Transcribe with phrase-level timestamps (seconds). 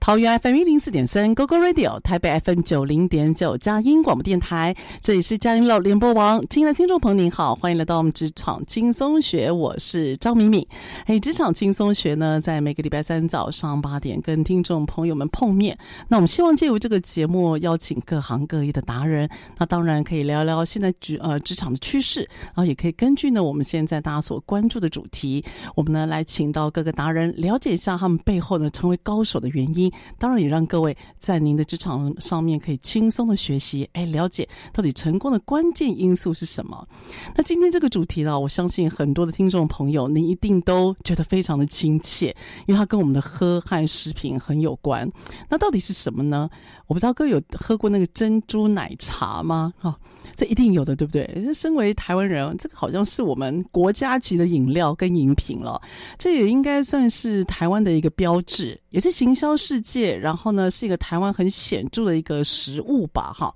[0.00, 4.74] 桃园 FM 一零四点三，GoGo Radio；台北 FM 九零点九，佳音广播电台。
[5.02, 6.42] 这里是佳音乐联播网。
[6.48, 9.52] 亲爱的听众朋友，您好，欢迎来到我们职场轻松学。
[9.52, 10.66] 我是张敏敏。
[11.06, 15.78] 嘿，职场轻松学呢，在每个礼拜三早上八点跟听众朋友们碰面。
[16.08, 19.28] 那我们希望借由这个节目，邀请各行各业的达人。
[19.58, 25.44] 那当然可以聊聊现在职呃职场的趋势，然后也可以根据呢我们现在大家所关注的主题，
[25.76, 29.89] 我们呢来请到各个达人，了解一下他们背后呢成为高手的原因。
[30.18, 36.86] 当然也让各位在您的职场上面可以轻松的学习，哎，了解到底成功的关键因素是什么。
[37.34, 42.34] 那今天这个主题呢，我相信很多的听众朋友，您一定都觉得非常的亲切，
[42.66, 45.10] 因为它跟我们的喝和食品很有关。
[45.48, 46.48] 那到底是什么呢？
[46.86, 49.72] 我不知道各位有喝过那个珍珠奶茶吗？
[49.78, 49.98] 哈。
[50.34, 51.52] 这一定有的，对不对？
[51.52, 55.80] 身为台湾人，这个好像是我们国家级的饮料跟饮品了。
[56.18, 60.16] 这也应该算是台湾的一个标志，也是行销世界。
[60.16, 63.54] 然后呢，是一个台湾很显著的一个食物吧，哈。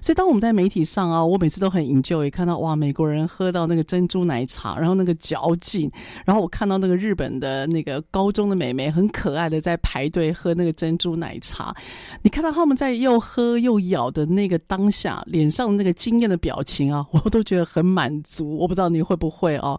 [0.00, 5.90] 所以当我们在媒体上啊，我每次都很 enjoy 看到哇，美国人喝到那个珍珠奶茶，然后那个嚼劲，
[6.24, 11.74] 然后我看到那个日本的那个高中的美眉很可爱的在排队喝那个珍珠奶茶。
[12.22, 18.56] 你看到他们在又喝又咬的那个当下，脸上的那个惊艳的表情啊， 我都觉得很满足。
[18.58, 19.78] 我不知道你会不会哦，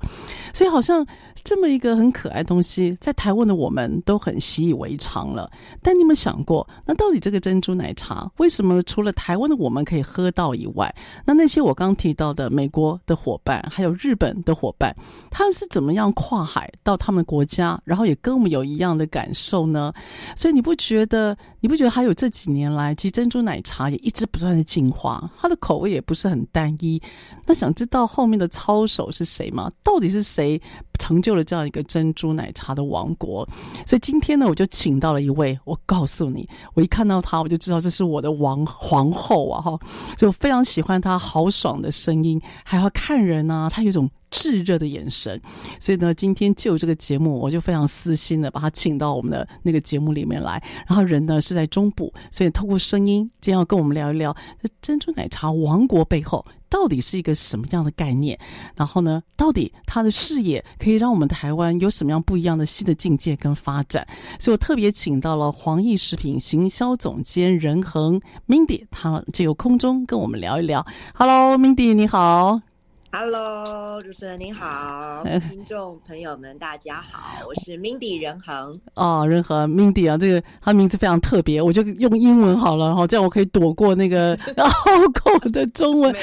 [0.54, 1.06] 所以好像
[1.44, 5.50] 这么一个很可爱的东西，在台湾的我们都很习以为常了。
[5.82, 10.94] 但你有没有想过，那到底这个珍珠奶茶为什么除了台湾的我们可以喝到以外，
[11.26, 14.96] 那那些我刚提到的美国的伙伴，还有日本的伙伴，
[15.30, 19.94] 他是怎么样跨海到他们国家，然后也跟我们有一样的感受呢？
[20.36, 21.38] 所以你不觉得？
[21.68, 27.02] 你不觉得还有这几年来，其实珍珠奶茶也一直不断的进化，它的口味也不是很单一。
[27.46, 29.70] 那想知道后面的操手是谁吗？
[29.84, 30.62] 到底是谁
[30.98, 33.46] 成就了这样一个珍珠奶茶的王国？
[33.86, 39.62] 所以今天呢，我就请到了一位，我告诉你，我一看到她，我就知道这是我的王皇后啊！
[39.62, 39.78] 哈，
[40.16, 44.10] 就非常喜欢她豪爽的声音，还要看人啊，她有种。
[44.30, 45.42] 炙热的眼神，
[45.80, 50.62] 所以呢，今天就这个节目，我就非常私心的把他请到我们的那个节目里面来。
[50.88, 58.38] 然后人呢是在中部，所以透过声音，今天要跟我们聊一聊这珍珠奶茶王国背后到底是一个什么样的概念。
[58.76, 64.06] 然后呢，到底他的事业可以让我们台湾有什么样不一样的新的境界跟发展？
[64.40, 70.86] 所以我特别请到了黄义食品行销总监任恒 Mindy，他就由空中跟我们聊一聊。
[71.14, 72.62] Hello，Mindy，你好。
[73.10, 78.80] Hello，主持人您好， 听众朋友们大家好，我是 Mindy 任恒。
[78.96, 84.68] 哦，任恒 Mindy 啊，这个他名字非常特别，我就用英文好了，好，这样我可以躲过那个 拗
[85.14, 86.14] 口的中文。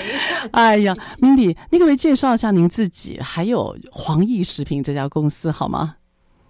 [0.53, 5.97] 哎呀，Mindy，你可不可以介绍一下您自己，还有黄奕食品这家公司好吗？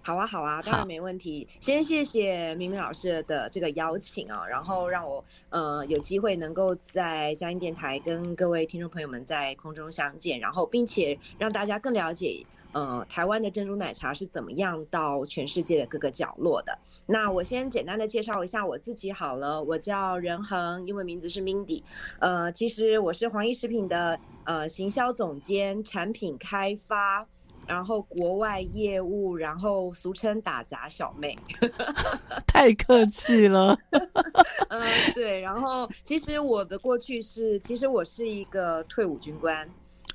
[0.05, 1.47] 好啊，好啊，当然没问题。
[1.59, 16.77] 先谢谢明明老师的这个邀请啊，然后让我呃有机会能够在佳音电台跟各位听众朋友们在空中相见，然后并且让大家更了解呃台湾的珍珠奶茶是怎么样到全世界的各个角落的。
[17.07, 21.81] 那我先简单的介绍一下我自己好了，我叫任恒，英文名字是 Mindy，
[22.19, 27.27] 呃，其实我是黄义食品的呃行销总监，产品开发。
[27.67, 31.37] 然后国外业务，然后俗称打杂小妹，
[32.47, 33.77] 太客气了。
[34.69, 34.81] 嗯，
[35.13, 35.41] 对。
[35.41, 39.67] 然后其实我的过去是，其实我是一个退伍军官。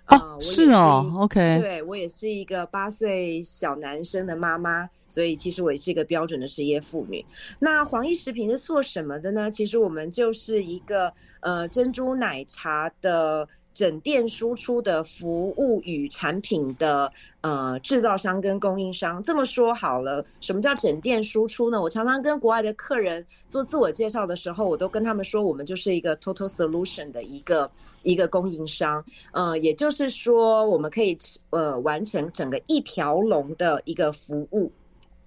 [0.07, 7.25] 哦，是哦，OK，对，我也是一个八岁小男生的妈妈，所以其实我也是一个标准的职业妇女。
[7.61, 9.51] 那黄奕食品是做什么的呢？
[9.51, 13.49] 其实我们就是一个呃珍珠奶茶的。
[13.73, 21.81] 整店输出的服务与产品的呃制造商跟供应商，这么说好了，什么叫整店输出呢？
[21.81, 27.71] 我常常跟国外的客人做自我介绍的时候，我都跟他们说，我们就是一个 total solution 的一个
[28.03, 31.17] 一个供应商，呃，也就是说，我们可以
[31.51, 34.71] 呃完成整个一条龙的一个服务。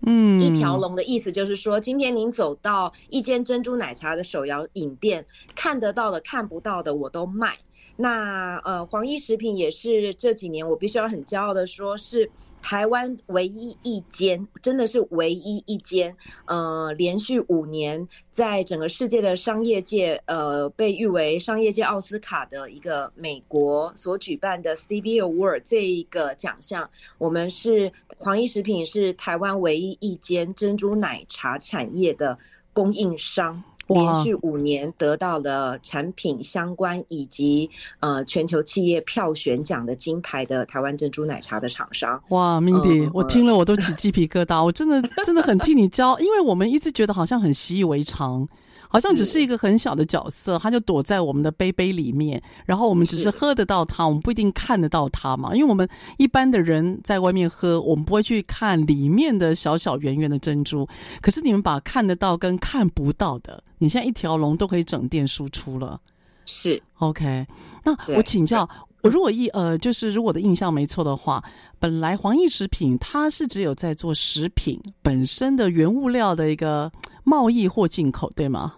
[0.06, 7.58] 嗯，一条龙的意思就是说，今天您走到一间珍珠奶茶的手摇饮店，看得到的、看不到的，我都卖。
[7.96, 12.30] 那呃，黄一食品也是这几年我必须要很骄傲的说，是
[12.64, 16.16] 台湾唯一一间，真的是唯一一间，
[16.46, 32.40] 呃，连续五年在整个世界的商业界，呃，被誉为商业界奥斯卡的一个美国所举办的 Stevie Award 这一个奖项，我们是黄奕食品是台湾唯一一间珍珠奶茶产业的
[32.72, 33.62] 供应商。
[33.88, 37.70] 连续五年得到了产品相关以及
[38.00, 42.22] 呃全球企业票选奖的金牌的台湾珍珠奶茶的厂商。
[42.30, 48.48] 哇，Mindy，、嗯、我听了我都起鸡皮疙瘩，我真的真的很替你骄傲，因为我们一直觉得好像很习以为常。
[48.94, 55.56] 好像只是一个很小的角色，他就躲在我们的杯杯里面，然后我们只是喝得到它，我们不一定看得到它嘛。
[55.56, 60.88] 因为我们一般的人在外面喝，我们不会去看里面的小小圆圆的珍珠。
[61.22, 66.00] 可是你们把看得到跟看不到的，你现在一条龙都可以整店输出了。
[66.46, 67.48] 是 OK，
[67.84, 68.70] 那我请教，
[69.02, 71.44] 我如果一呃，就是如果我的印象没错的话，
[71.80, 76.92] 本来黄奕食品它是只有在做食品本身的原物料的一个
[77.24, 78.76] 贸易或进口，对吗？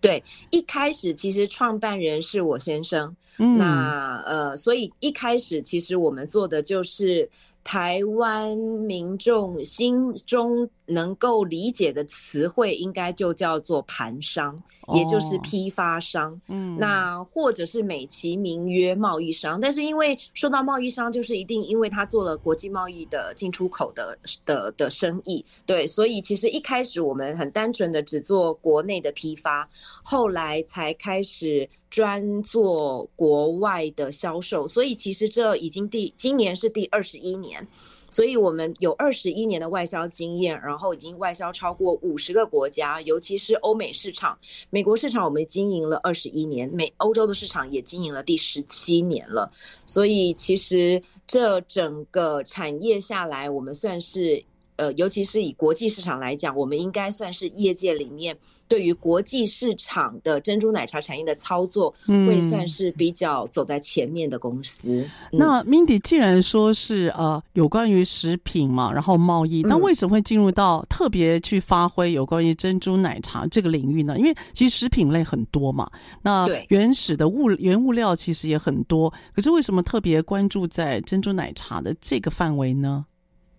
[0.00, 7.28] 对，一开始其实创办人是我先生，嗯，那呃，所以一开始其实我们做的就是。
[7.68, 14.58] 台湾民众心中能够理解的词汇，应该就叫做盘商，
[14.94, 16.40] 也就是批发商。
[16.46, 19.60] 嗯，那或者是美其名曰贸易商。
[19.60, 29.68] 但是因为说到贸易商，就是一定因为他做了国际贸易的进出口的的的生意，对，所以其实一开始我们很单纯的只做国内的批发，
[30.02, 31.68] 后来才开始。
[31.90, 37.66] 专做国外的销售，所以其实这已经第今年是第二十一年，
[38.10, 44.38] 所以我们有二十一年的外销经验，然后已经外销超过五十个国家，尤其是欧美市场、
[44.70, 49.50] 美国市场，我们经营了二十一年，美欧洲的市场也经营了第十七年了，
[49.86, 54.42] 所以其实这整个产业下来，我们算是
[54.78, 58.36] 呃，尤其是以国际市场来讲，我们应该算是业界里面。
[58.68, 65.08] 对于国际市场的珍珠奶茶产业的操作，会算是比较走在前面的公司。
[65.32, 74.18] 那 Mindy 既然说是呃有关于食品嘛，然后贸易，那为什么会进入到特别去发挥有关于珍珠奶茶这个领域呢？
[74.18, 75.90] 因为其实食品类很多嘛，
[76.20, 83.06] 那原始的物原物料其实也很多，可是为什么特别关注在珍珠奶茶的这个范围呢？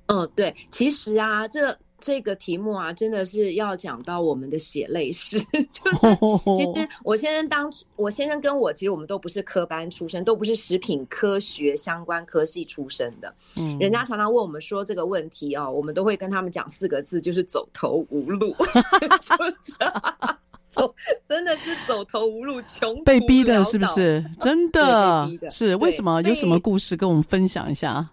[0.10, 1.78] 嗯，对，其实啊，这。
[2.02, 5.38] 这个题目啊，真的是要讲到我们的血泪史。
[5.52, 5.98] 就是
[6.56, 13.36] 其实我先生当我先生跟我，其实我们都不是科班出身，都不是食品科学相关科系出身的。
[13.58, 18.56] 嗯，人家常常问我们说这个问题哦，我们都会跟他们讲四个字，就是走投无路。
[20.70, 20.96] 走，
[21.28, 24.24] 真的是走投无路，穷被逼的，是不是？
[24.40, 26.22] 真的是为什么？
[26.22, 28.10] 有什么故事跟我们分享一下？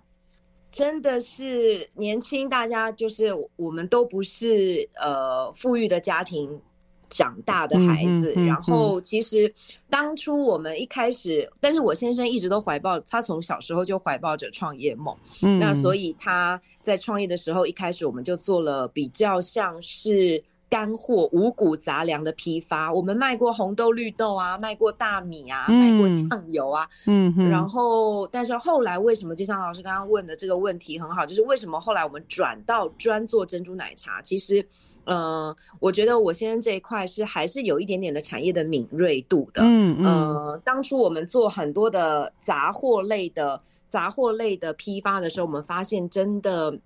[0.77, 6.61] 真的是年轻，大家就是我们都不是呃富裕的家庭
[7.09, 8.35] 长大的孩子。
[8.37, 9.51] 嗯嗯嗯、然后其实
[9.89, 15.17] 当初我们一开始，但是我先生一直都怀抱，他从小时候就怀抱着创业梦。
[15.41, 20.45] 嗯、那所以他在创业的时候，一开始我们就做了比较像是。
[20.69, 29.35] 干货五谷杂粮的批发，我们卖过红豆、绿豆啊，卖过大米啊，嗯、卖过酱油啊，嗯，然后，但是后来为什么？
[29.37, 34.21] 就像老师刚刚问的这个问题很好，就是为什么后来我们转到专做珍珠奶茶？
[34.23, 34.61] 其实，
[35.05, 46.77] 嗯、呃，我觉得我先生这一块是还是有一点点的产业的敏锐度的，嗯嗯、呃，当初我们做很多的杂货类的杂货类的批发的时候，我们发现真的。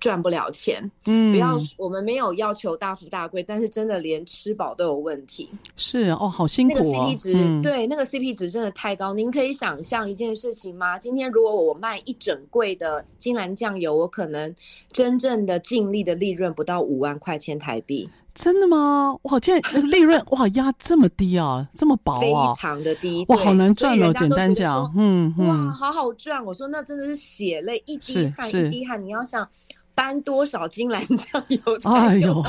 [0.00, 5.48] 赚不了钱，嗯，不要，我们没有要求大富大贵，但是真的连吃饱都有问题。
[5.76, 6.80] 是哦，好辛苦哦。
[6.82, 9.12] 那个 CP 值，嗯、对，那个 CP 值真的太高。
[9.14, 10.98] 您可以想象一件事情吗？
[10.98, 14.54] 今天如果我卖一整柜的金兰酱油，我可能
[14.92, 18.08] 真正的净利的利润不到五万块钱台币。
[18.34, 19.16] 真的吗？
[19.22, 24.12] 哇，现在 利润哇压这么低啊，这么薄啊，非常的低，哇，好难赚哦。
[24.12, 26.44] 简单讲，嗯嗯，哇，好好赚。
[26.44, 29.48] 我说那真的是血泪一滴汗一滴汗，你要想
[29.96, 31.60] 搬多少斤兰酱油？
[31.84, 32.44] 哎呦，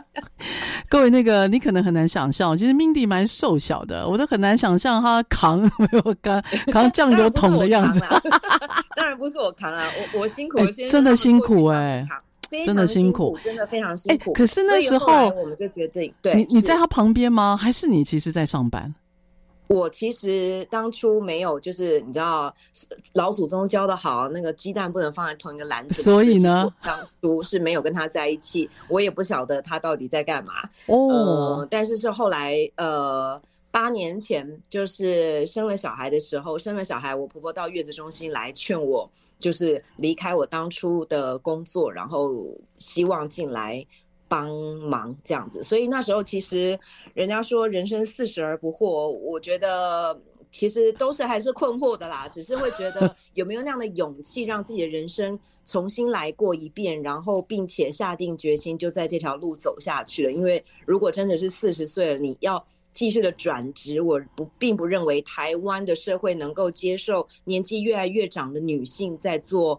[0.90, 6.42] 各位那个你可能很难想象，其实 Mindy 蛮瘦小的，我都很难想象她扛 没有扛
[6.72, 8.00] 扛酱油桶的样子。
[8.96, 12.06] 当然不是我扛啊， 我我辛苦，我真的辛苦哎。
[12.64, 14.32] 真的辛苦，真的非常辛苦。
[14.32, 17.56] 可是那时候我们就觉得，对，你你在他旁边吗？
[17.60, 18.94] 还是你其实在上班？
[19.68, 22.54] 我其实当初没有，就是你知道，
[23.14, 26.02] 老祖宗教的好，那个鸡蛋不能放在同一个篮子。
[26.02, 30.52] 所以呢，当初是没有跟他在一起，我也不晓得他到底在干嘛。
[30.86, 30.96] 哦、
[31.58, 39.10] 呃，但是是后来，呃，八年前就是生了小孩的时候，生了小孩，我婆婆到月子中心来劝我。
[39.38, 42.32] 就是离开我当初的工作，然后
[42.78, 43.86] 希望进来
[44.28, 45.62] 帮忙这样子。
[45.62, 46.78] 所以那时候其实
[47.14, 52.28] 人家说人生四十而不惑，我觉得其实都是还是困惑的啦。
[52.28, 60.32] 只是会觉得 有没有那样的勇气，让自己的人生重新来过一遍，然后并且下定决心就在这条路走下去了。
[60.32, 62.64] 因为如果真的是四十岁了，你要。
[62.92, 69.78] 继续的转职，我不并不认为台湾的社会能够接受年纪越来越长的女性在做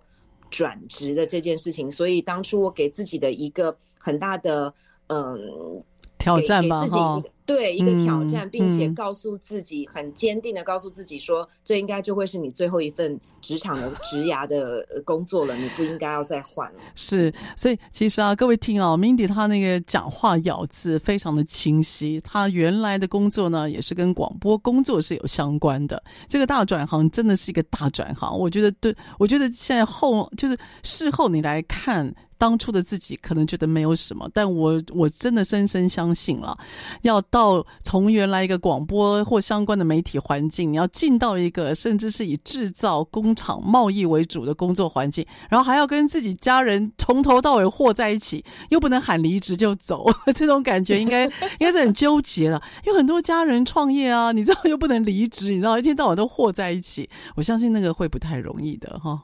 [0.52, 4.74] 转职的这件事情，所以当初我给自己的一个很大的
[5.08, 5.84] 嗯。
[6.18, 16.80] 挑战吧，哈，对，一个挑战，并且告诉自己很坚定的告诉自己说，这应该就会是你最后一份职场的职涯的工作了，你不应该要再换了。
[16.94, 26.04] 是，所以其实啊，各位听啊，Mindy 她那个讲话咬字非常的清晰，她原来的工作呢，也是跟广播工作是有相关的。
[26.28, 32.14] 这个大转行真的是一个大转行，我觉得对，我觉得现在后就是事后你来看。
[32.40, 36.56] 当初的自己可能觉得没有什么，但我我真的深深相信了，
[37.02, 52.60] 要到到从原来一个广播或相关的媒体环境，你要进到一个甚至是以制造工厂贸易为主的工作环境，然后还要跟自己家人从头到尾和在一起，又不能喊离职就走， 这种感觉应该应该是很纠结的。
[52.86, 59.22] 有很多家人创业啊，你知道又不能离职，你知道一天到晚都和在一起，我相信那个会不太容易的哈。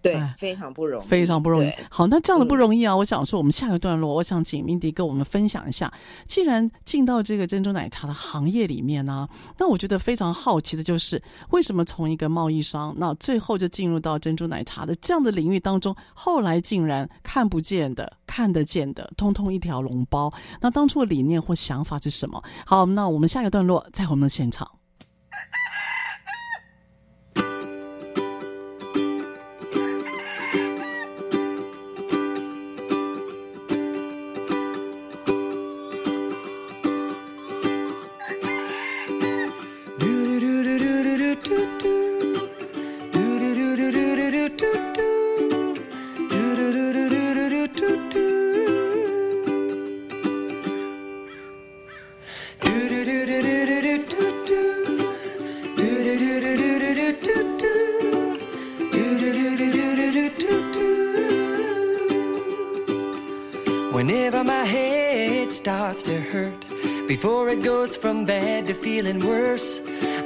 [0.00, 1.72] 对，非常不容易，非常不容易。
[1.90, 2.92] 好，那这样的不容易啊！
[2.92, 5.92] 嗯、我想说，我们下个段落，我想请 Mindy 跟我们分享一下。
[6.26, 9.28] 既然进到这个珍珠奶茶的行业里面呢、啊，
[9.58, 20.32] 那我觉得非常好奇的就是，为什么从一个贸易商，那最后就进入到珍珠奶茶的这样的领域当中，后来竟然看不见的、看得见的，通通一条龙包。
[20.60, 22.40] 那当初的理念或想法是什么？
[22.64, 24.77] 好，那我们下个段落在我们的现场。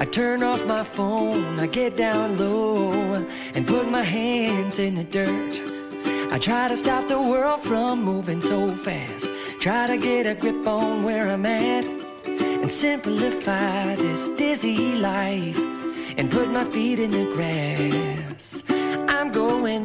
[0.00, 3.24] I turn off my phone, I get down low
[3.54, 5.62] and put my hands in the dirt.
[6.32, 9.28] I try to stop the world from moving so fast.
[9.60, 11.84] Try to get a grip on where I'm at
[12.26, 15.58] and simplify this dizzy life
[16.16, 18.64] and put my feet in the grass.
[19.08, 19.84] I'm going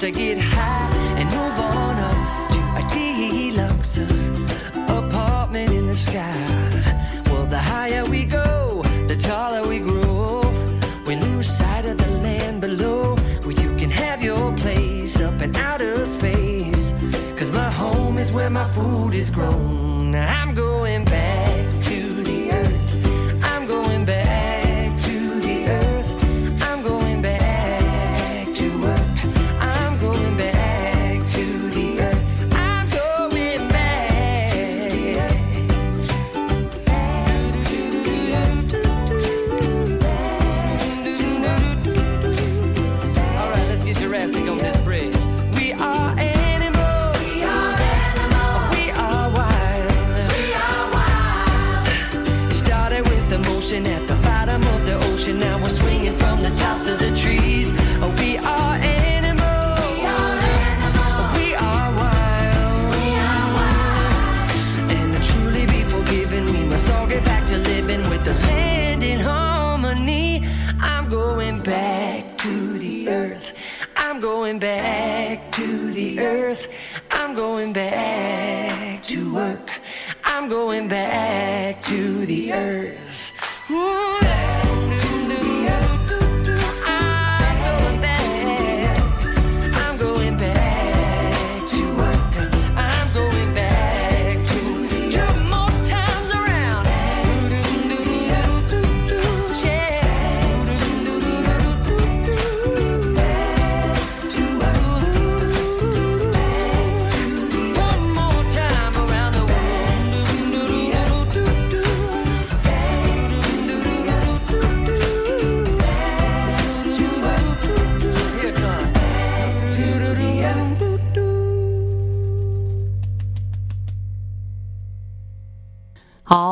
[0.00, 0.88] to get high
[1.18, 3.98] and move on up to a deluxe
[4.88, 7.22] apartment in the sky.
[7.26, 10.40] Well, the higher we go, the taller we grow.
[11.06, 13.14] We lose sight of the land below
[13.44, 16.94] where you can have your place up in outer space.
[17.36, 20.14] Cause my home is where my food is grown.
[20.14, 21.59] I'm going back.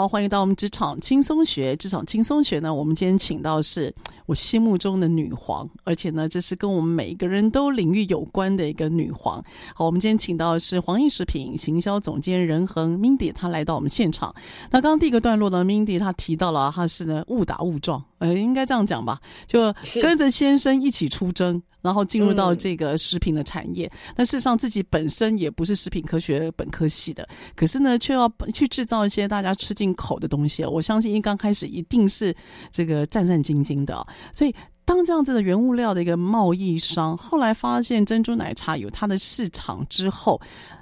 [0.08, 1.76] 好，欢迎到我们职场轻松学。
[1.76, 9.42] 职场轻松学呢，我们今天请到是我心目中的女皇，而且呢，这是跟我们每一个人都领域有关的一个女皇。
[9.74, 14.34] 好，我们今天请到的是黄奕食品行销总监任恒 Mindy，她来到我们现场。
[14.70, 21.62] 那刚刚第一个段落呢，Mindy 她提到了她是呢误打误撞，呃，应该这样讲吧，就跟着先生一起出征。
[21.88, 30.62] 然后进入到这个食品的产业，嗯、但事实上自己本身也不是食品科学本科系的，可是呢，却要去制造一些大家吃进口的东西。
[30.66, 32.36] 我相信一刚开始一定是
[32.70, 34.06] 这个战战兢兢的。
[34.34, 40.38] 所以当这样子的原物料的一个贸易商，后来发现珍珠奶茶有它的市场之后，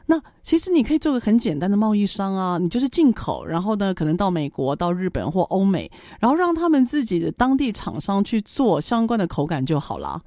[0.06, 10.20] 那其实你可以做个很简单的贸易商啊，你就是进口，然后呢，可能到美国、到日本或欧美，然后让他们自己的当地厂商去做相关的口感就好了。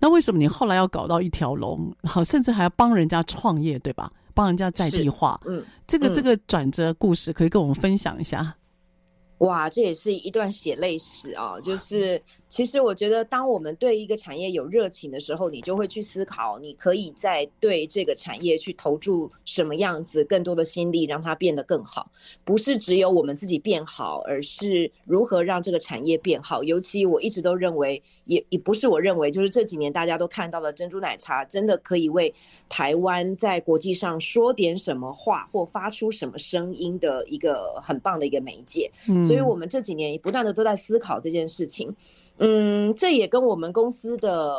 [0.00, 1.94] 那为什么你后来要搞到一条龙？
[2.02, 4.10] 好，甚至还要帮人家创业，对吧？
[4.34, 5.40] 帮人家在地化。
[5.46, 8.54] 嗯，这个、嗯、这个转折故事可以跟我们分享一下。
[9.38, 11.60] 哇，这也是一段血泪史啊！
[11.60, 12.20] 就是
[12.54, 22.08] 其实我觉得，当我们对一个产业有热情的时候，你就会去思考，你可以在对这个产业去投注什么样子更多的心力，让它变得更好。
[22.44, 26.62] 不是只有我们自己变好，而是如何让这个产业变好。
[26.62, 32.32] 尤其我一直都认为，也也不是我认为，就是这几年大家都看到了珍珠奶茶真的可以为
[32.68, 38.88] 台湾在国际上说点什么话或发出什么声音的一个很棒的一个媒介。
[39.08, 39.24] 嗯。
[39.24, 41.92] 所以我们这几年不断的都在思考这件事情，
[42.38, 44.56] 嗯，这也跟我们公司的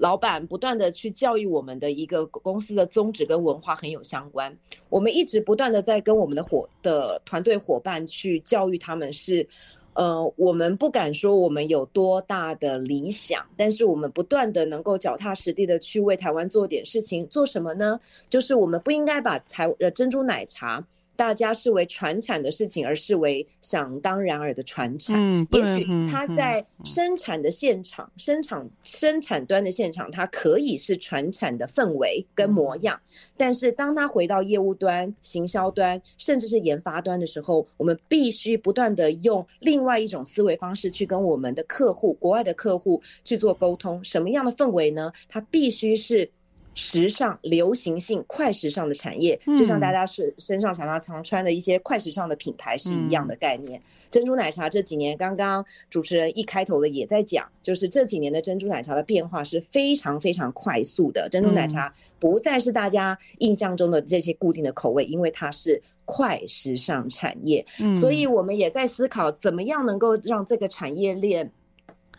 [0.00, 4.54] 老板不断的去教育我们的一个公司的宗旨跟文化很有相关。
[4.88, 9.48] 我们一直不断的在跟我们的伙的团队伙伴去教育他们是，
[9.92, 17.24] 呃，我们不敢说我们有多大的理想，但是我们不断的能够脚踏实地的去为台湾做点事情。
[17.28, 18.00] 做什么呢？
[18.28, 20.84] 就是我们不应该把台呃珍珠奶茶。
[21.18, 25.16] 大家视为传产的事情，而视为想当然尔的传产。
[25.18, 32.96] 嗯，也许它在生产的现场、嗯、生产生产端的现场，它可以是传产的氛围跟模样。
[33.08, 44.02] 嗯、但是，当它回到业务端、行销端，甚至是研发端的时候，我们必须不断地用另外一种思维方式去跟我们的客户、国外的客户去做沟通。
[44.04, 45.12] 什么样的氛围呢？
[45.28, 46.30] 它必须是。
[46.78, 53.80] 时尚、流行性、快时尚的产业，就像大家是身上常常常穿的一些快时尚的品牌是一样的概念。
[53.80, 61.28] 嗯、珍珠奶茶这几年，刚刚主持人一开头的也在讲，就是这几年的珍珠奶茶的变化是非常非常快速的。
[61.28, 67.66] 珍珠奶茶不再是大家印象中的这些固定的口味，因为它是快时尚产业。
[67.80, 71.50] 嗯、所以我们也在思考，怎么样能够让这个产业链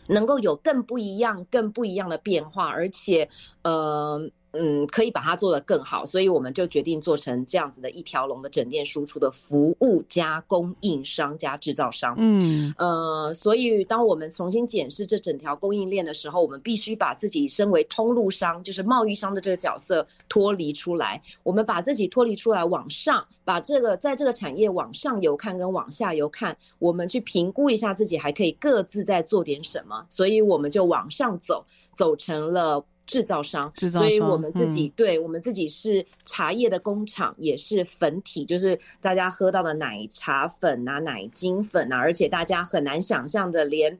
[0.07, 3.29] 能够有更不一样、更不一样的变化，而且，
[3.63, 4.29] 呃。
[4.51, 12.15] 嗯，可以把它做得更好，所以我们就决定做成这样子的一条龙的整店输出的服务加供应商加制造商。
[12.17, 21.21] 嗯，呃，所以当我们重新检视这整条供应链的时候，我们必须把自己身为通路商，就是贸易商的这个角色脱离出来。
[21.43, 31.63] 我们把自己脱离出来，往上把这个在这个产业往上游看跟往下游看，我们去评估一下自己还可以各自在做点什么，所以我们就往上走，
[31.95, 32.83] 走成了。
[33.09, 43.97] 制造商，所以我们自己、嗯、对我们自己是茶叶的工厂，也是粉体，就是大家喝到的奶茶粉啊、奶精粉啊，而且大家很难想象的，连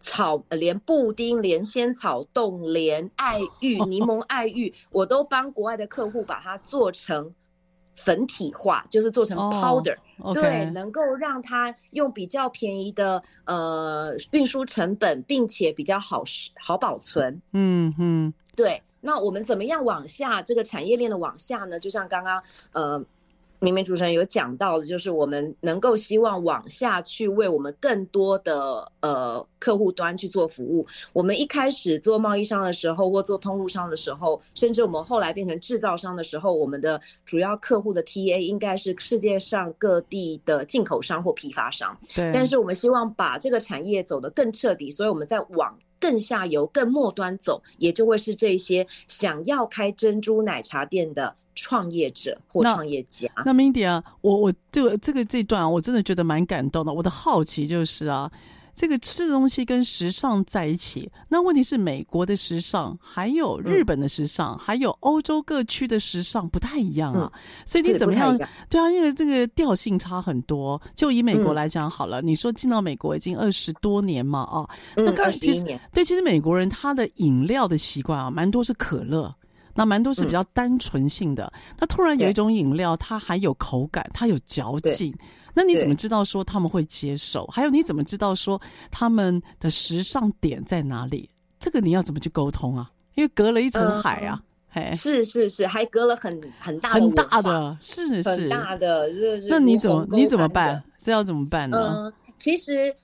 [0.00, 7.32] 草、连布丁、连仙草冻、连爱玉、柠檬爱玉，我都帮国外的客户把它做成
[7.94, 10.34] 粉体化，就是做成 powder，、oh.
[10.34, 16.24] 对，能够让它用比较便宜的呃运输成本，并且比较好
[16.56, 17.40] 好保存。
[17.52, 18.34] 嗯嗯。
[18.58, 21.78] 对，那我们怎么样往下这个产业链的往下呢？
[21.78, 22.42] 就像刚刚
[22.72, 23.00] 呃
[23.60, 30.84] 明明主持人有讲到的，就是我们能够希望往下去为我们更多的呃客户端去做服务。
[31.12, 41.96] 我们一开始做贸易商的时候，或做通路商的时候，甚至我们后来变成制造商的时候，我们的主要客户的 TA 应该是世界上各地的进口商或批发商。
[42.12, 42.32] 对。
[42.34, 51.34] 但是我们希望把这个产业走得更彻底，所以我们在往更下游、更末端走，也就会是这些想要开珍珠奶茶店的。
[51.60, 56.92] 创业者或创业家，那 Mindy 啊，我我这个这个这段啊，我真的觉得蛮感动的。
[56.92, 58.30] 我的好奇就是啊，
[58.78, 67.28] 这个吃的东西跟时尚在一起，那问题是美国的时尚，还有日本的时尚，嗯、还有欧洲各区的时尚不太一样啊。
[67.34, 68.38] 嗯、所以你怎么样？
[68.70, 70.80] 对啊，因为这个调性差很多。
[70.94, 79.34] 就以美国来讲好了，嗯、你说进到美国已经二十多年嘛，啊，那刚其实对，其实美国人他的饮料的习惯啊，蛮多是可乐。
[79.74, 85.14] 那蛮多是比较单纯性的，嗯、那突然有一种饮料，它还有口感，它有嚼劲，
[85.58, 87.44] 那你怎么知道说他们会接受？
[87.48, 88.60] 还有你怎么知道说
[88.92, 91.28] 他们的时尚点在哪里？
[91.58, 92.88] 这个你要怎么去沟通啊？
[93.16, 94.40] 因为隔了一层海啊，
[94.74, 99.08] 嗯、嘿，是是是，还隔了很很大的很大的，是是很大的，
[99.48, 100.80] 那你怎么你怎么办？
[101.00, 101.76] 这要怎么办呢？
[102.06, 102.94] 嗯，其实。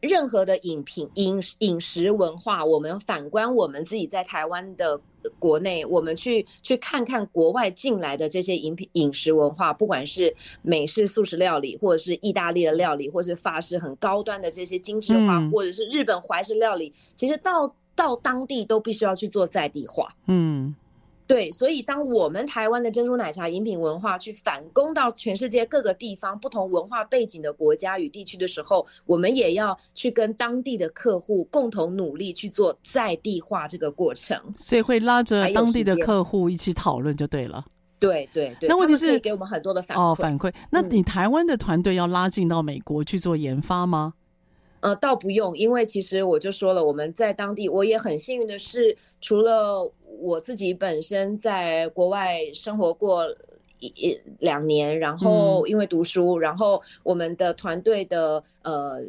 [0.00, 5.00] 任何的饮品、饮饮食文化，我们反观我们自己在台湾的
[5.38, 20.14] 国内，我们去去看看国外进来的这些饮品、饮食文化，不管是美式素食料理，或者是意大利的料理，或是法式很高端的这些精致化，嗯、或者是日本怀石料理，其实到到当地都必须要去做在地化。
[20.26, 20.74] 嗯。
[21.28, 34.40] 对，所以当我们台湾的珍珠奶茶饮品文化去反攻到全世界各个地方、不同文化背景的国家与地区的时候，我们也要去跟当地的客户共同努力去做在地化这个过程。
[34.56, 37.62] 所以会拉着当地的客户一起讨论就对了。
[38.00, 40.50] 对对对，那问题是给我们很多的反馈哦，反馈。
[40.70, 44.14] 那你台湾的团队要拉进到美国去做研发吗？
[44.80, 49.92] 呃，倒不用，因为其实我就说了，我们在当地，我也很幸运的是，除了。
[50.20, 53.26] 我自己本身在国外生活过
[53.80, 59.00] 一一两年，然后因为读书，嗯、然后我们的团队的呃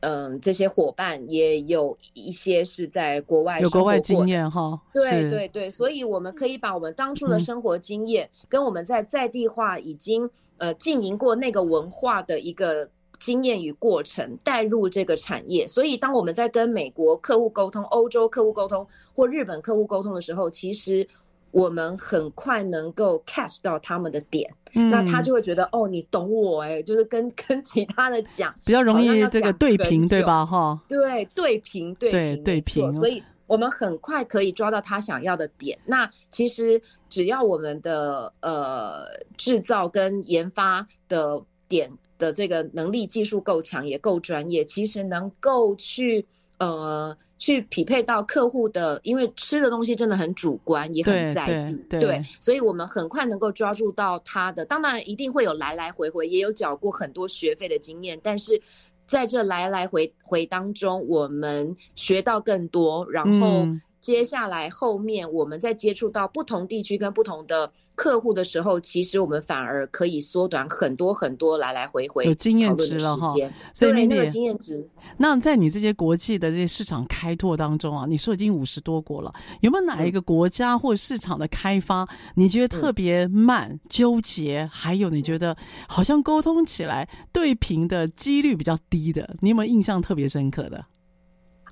[0.00, 12.88] 嗯、呃、这些伙伴也有一些是在国外有国外经验哈，对对对，所以我们可以把我们当初的生活经验跟我们在在地化已经呃经营过那个文化的一个。
[13.18, 21.06] 经验与过程带入这个产业，所以当我们在跟美国客户沟通、欧洲客户沟通或日本客户沟通的时候，其实
[21.50, 30.46] 我们很快能够 catch 到他们的点，嗯、那他就会觉得哦，你懂我哎，就是跟 跟其他的讲比较容易这个对平对吧？
[30.46, 35.76] 哈，对对平对平对，对平，所以我们很快可以抓到他想要的点。
[35.86, 41.90] 那其实只要我们的呃制造跟研发的点。
[42.18, 46.26] 的这个能力、技术够强，也够专业，其实能够去
[46.58, 54.64] 呃去匹配到客户的，因为吃的东西真的很主观，也很在意，对，对，对，所以我们很快能够抓住到他的。
[54.64, 58.60] 当然，一定会有来来回回，也有缴过很多学费的经验，但是
[59.06, 63.66] 在这来来回回当中，我们学到更多，然后
[64.00, 67.72] 接下来后面我们在接触到不同地区跟不同的。
[67.98, 73.28] 客户的时候，其实我们反而可以缩短很多很多来来回回有经验值了哈。
[73.74, 74.88] 所以对那个经验值。
[75.16, 84.70] 那在你这些国际的这些市场开拓当中啊，你说已经五十多国了，有没有哪一个国家或市场的开发，嗯、你觉得特别慢、嗯、纠结？
[84.72, 85.56] 还有你觉得
[85.88, 90.80] 好像沟通起来对平的几率比较低的，你有没有印象特别深刻的？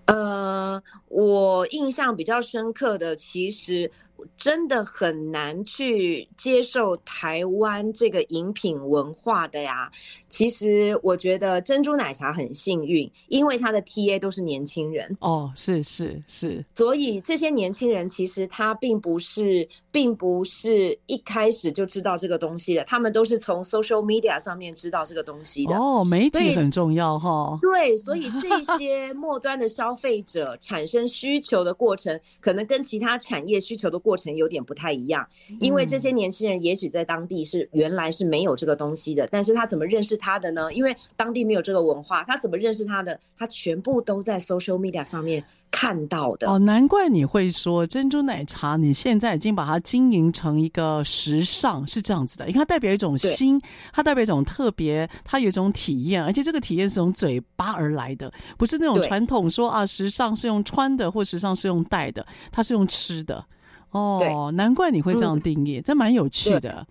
[0.07, 3.91] 呃，我印象比较深刻的其实。
[4.37, 9.91] 真的很难去接受台湾这个饮品文化的呀。
[10.29, 15.17] 其实我觉得珍珠奶茶很幸运，因为它的 TA 都是年轻人。
[15.21, 16.65] 哦，是是是。
[16.75, 25.75] 所以这些年轻人其实他并不是，并不是一开始就知道这个东西的，他们都是从 social media 上面知道这个东西的。
[25.75, 27.59] 哦，媒体很重要哈。
[27.63, 35.27] 对，所以 这些末端的消费者产生需求的过程，可能跟其他产业需求的过程有点不太一样，
[35.59, 40.73] 因为这些年轻人也许在当地是原来是没有这个东西的，但是他怎么认识他的呢？
[40.73, 43.19] 因为当地没有这个文化，他怎么认识他的？
[43.37, 46.49] 他全部都在 social media 上面看到的。
[46.49, 53.61] 哦，难怪你会说珍珠奶茶，你现在已经把它经营成一个时尚，是这样子的，因为它代表一种新，
[53.93, 63.45] 它代表一种特别，它有一种体验，而且这个体验是从嘴巴而来的，不是那种传统说啊，时尚是用穿的，或时尚是用戴的，它是用吃的。
[63.91, 66.87] 哦，难怪你会这样定义，嗯、这蛮有趣的。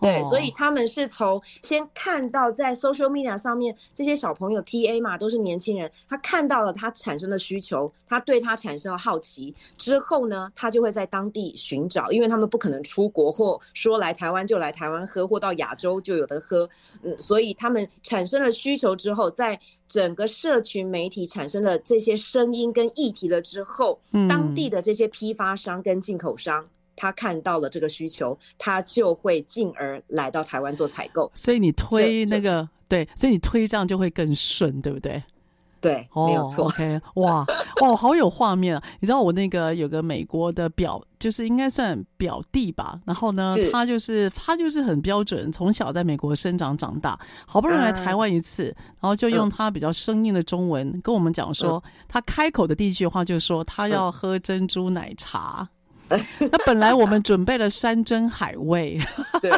[0.00, 16.68] 对，哦、所以他们是从先看到在 social media 上面这些小朋友 TA 嘛，都是年轻人，他看到了他产生的需求，他对他产生了好奇之后呢，他就会在当地寻找，因为他们不可能出国或说来台湾就来台湾喝，或到亚洲就有的喝，
[17.02, 19.58] 嗯，所以他们产生了需求之后，在
[19.88, 26.64] 整个社群媒体产生了这些声音跟议题了之后，嗯、当地的这些批发商跟进口商。
[26.98, 31.30] 他看到了这个需求，他就会进而来到台湾做采购。
[31.32, 35.22] 所以你推那个对，所以你推这样就会更顺，对不对？
[35.80, 36.64] 对，没有错。
[36.64, 37.46] Oh, OK，哇
[37.82, 38.82] 哇，好有画面啊！
[38.98, 43.00] 你知道我那个有个美国的表，就是应该算表弟吧。
[43.06, 55.68] 然后呢，他就是他就是很标准，从小在美国生长长大，好不容易来台湾一次，嗯、然后就用他比较生硬的中文跟我们讲说，嗯、他开口的第一句话就是说他要喝珍珠奶茶。
[56.38, 58.98] 那本来我们准备了山珍海味，
[59.42, 59.50] 对，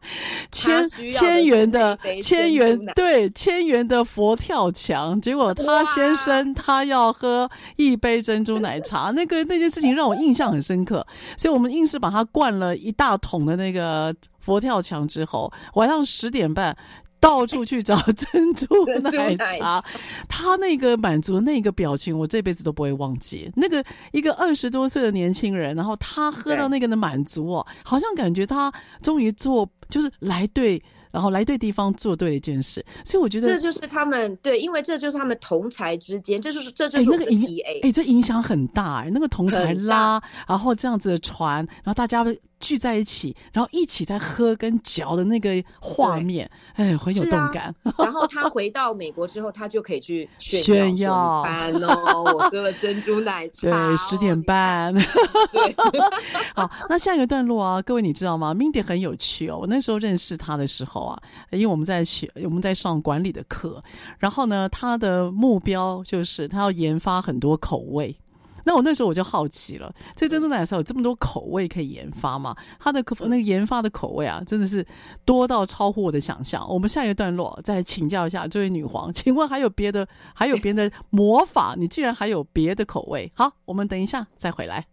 [0.50, 16.76] 千千元的千元对千元的佛跳墙，结果他先生他要喝一杯珍珠奶茶，那个那件事情让我印象很深刻，所以我们硬是把他灌了一大桶的那个佛跳墙之后，晚上十点半。
[17.20, 18.66] 到处去找珍珠
[19.02, 19.84] 奶茶，
[20.26, 23.52] 他那个满足的那个表情，我这辈子都不会忘记。
[23.54, 32.84] 那个一个二十多岁的年轻人，然后他喝到那个的满足哦，好像感觉他终于做就是来对，然后来对地方做对了一件事。
[33.04, 42.24] 所以我觉得这就是他们对，因为这就是他们同才之间，这就是这就是那个影，哎，这影响很大哎，那个同才拉，然后这样子的传，然后大家。
[42.70, 47.74] 聚在一起，然后一起在喝跟嚼的那个画面，哎，很有动感。
[47.82, 53.66] 啊、 然后他回到美国之后，他就可以去炫耀班哦，我喝了珍珠奶茶。
[53.88, 54.94] 对，十点半。
[54.94, 55.74] 对，
[56.54, 59.58] 好，那下一个段落啊，各位你知道吗？Mindy 很有趣哦。
[59.62, 63.82] 我那时候认识他的时候啊，因为我们在学，我们在上管理的课，
[64.20, 68.14] 然后呢，他的目标就是他要研发很多口味。
[68.64, 72.54] 那我那时候我就好奇了，这珍珠奶茶有这么多口味可以研发吗？
[72.78, 74.86] 它的那个研发的口味啊，真的是
[75.24, 76.66] 多到超乎我的想象。
[76.68, 81.74] 我们下一个段落再来请教一下这位女皇， 请问还有别的，还有别的魔法？
[81.76, 83.30] 你竟然还有别的口味？
[83.34, 84.86] 好，我们等一下再回来。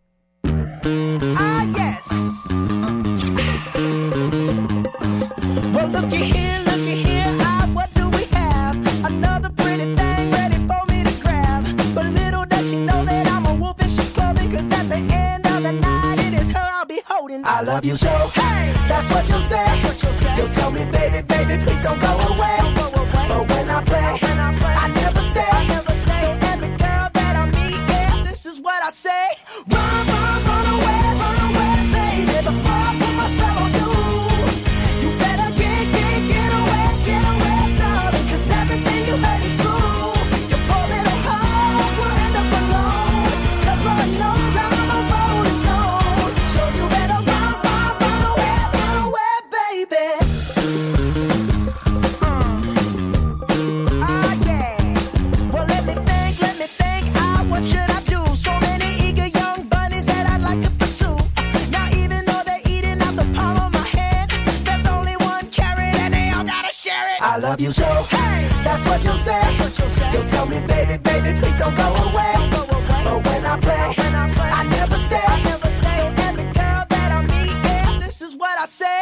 [0.84, 2.08] Ah, yes.
[5.74, 6.57] Well, looky here, looky here.
[17.50, 19.66] I love you so, hey, that's what you'll say.
[20.36, 22.58] You'll tell me, baby, baby, please don't go away.
[22.60, 24.20] But when I play,
[24.84, 25.48] I never stay.
[26.20, 29.30] So every girl that I meet, yeah, this is what I say.
[67.48, 69.42] Love you so, hey, that's what you'll say.
[70.12, 72.34] You'll tell me, baby, baby, please don't go away.
[72.52, 73.96] But when I play,
[74.60, 75.24] I never stay.
[75.80, 75.88] So
[76.28, 79.02] every girl that I meet, yeah, this is what I say.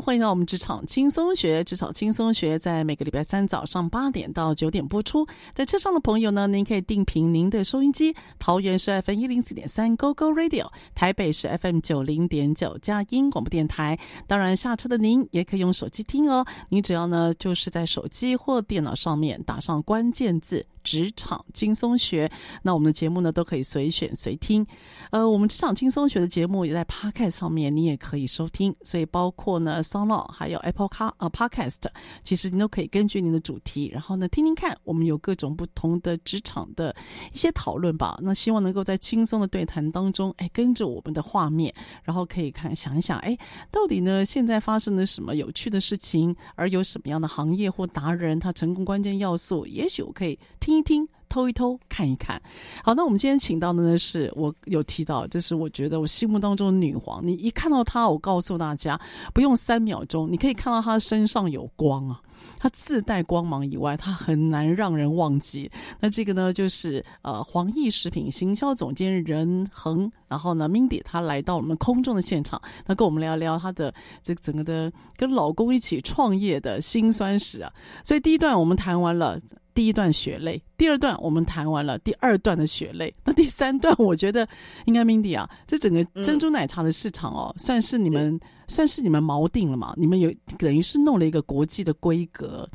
[0.00, 1.64] 欢迎到我们职场轻松学。
[1.64, 5.26] 职场轻松学在每个礼拜三早上八点到九点播出。
[5.54, 8.14] 在车上的朋友呢，您可以定频您的收音机。
[8.38, 13.98] 桃园是 FM 一零四点三 Go Go Radio，台北是 FM 九零点九佳音广播电台。
[14.26, 16.46] 当然，下车的您也可以用手机听哦。
[16.68, 20.66] 你只要呢，就是在手机或电脑上面打上关键字。
[20.84, 22.30] 职场轻松学，
[22.62, 24.66] 那我们的节目呢都可以随选随听。
[25.10, 28.74] 呃，我们职场轻松学的节目也在 Podcast 上面，你也可以收听。
[28.82, 31.82] 所以包括呢 s o n g o 还有 Apple Car 呃 Podcast，
[32.24, 36.94] 其实你都可以根据您的主题，然后呢听听看，我们有各种不同的职场的
[37.32, 38.18] 一些讨论吧。
[38.22, 43.36] 那希望能够在轻松的对谈当中，哎，跟着我们的画面，然后可以看想一想，哎，
[43.70, 50.78] 到底呢现在发生了什么有趣的事情，而有什么样的行业或达人他成功关键要素，也许我可以听。
[50.78, 52.40] 一听，偷一偷，看一看。
[52.82, 57.24] 好，那我们今天请到的呢，是我有提到，就是我觉得我心目当中的女皇。
[57.26, 59.00] 你一看到她，我告诉大家，
[59.32, 62.20] 不用三秒钟，你可以看到她身上有光啊，
[62.58, 65.70] 她自带光芒以外，她很难让人忘记。
[66.00, 77.72] 那这个呢，就是呃，黄义食品行销总监任恒，然后呢，Mindy 她来到我们空中的现场，那跟我们聊聊她的这整个的跟老公一起创业的辛酸史啊。
[78.02, 79.38] 所以第一段我们谈完了。
[79.78, 84.44] 第一段血泪，第二段我们谈完了第二段的血泪，那第三段我觉得
[84.86, 89.94] 应该 Mindy 啊，这整个珍珠奶茶的市场哦，嗯、算是你们算是你们锚定了嘛？
[89.96, 92.68] 你们有等于是弄了一个国际的规格。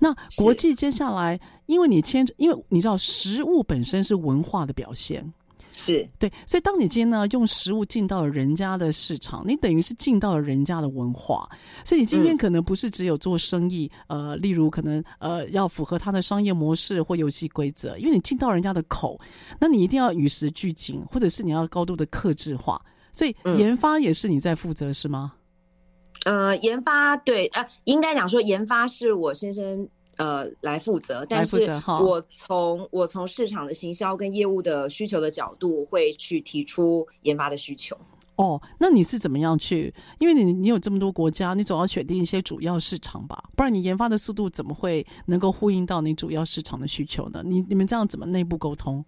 [0.00, 5.32] 那国际接下来，因为你牵，因为你知道食物本身是文化的表现。
[5.80, 11.48] 是对，所以当你今天呢用食物进到了人家的市场，你等于是进到了人家的文化，
[11.84, 19.18] 所以你今天可能不是只有做生意，嗯、呃，例如可能呃要符合他的商业模式或游戏规则，因为你进到人家的口，
[19.58, 22.80] 那你一定要与时俱进，或者是你要高度的克制化，
[23.12, 25.32] 所以研发也是你在负责，是吗？
[26.26, 29.88] 呃，研发对，呃，应该讲说研发是我先生。
[30.20, 31.56] 呃，来负责，但是
[31.86, 37.96] 我从我从市场的行销跟业务的需求的角度，会去提出研发的需求。
[38.36, 39.94] 哦，那你是怎么样去？
[40.18, 47.42] 因为你你有这么多国家，你总要选定一些主要市场吧，不然你研发的速度怎么会能够呼应到你主要市场的需求呢？
[47.42, 49.02] 你你们这样怎么内部沟通？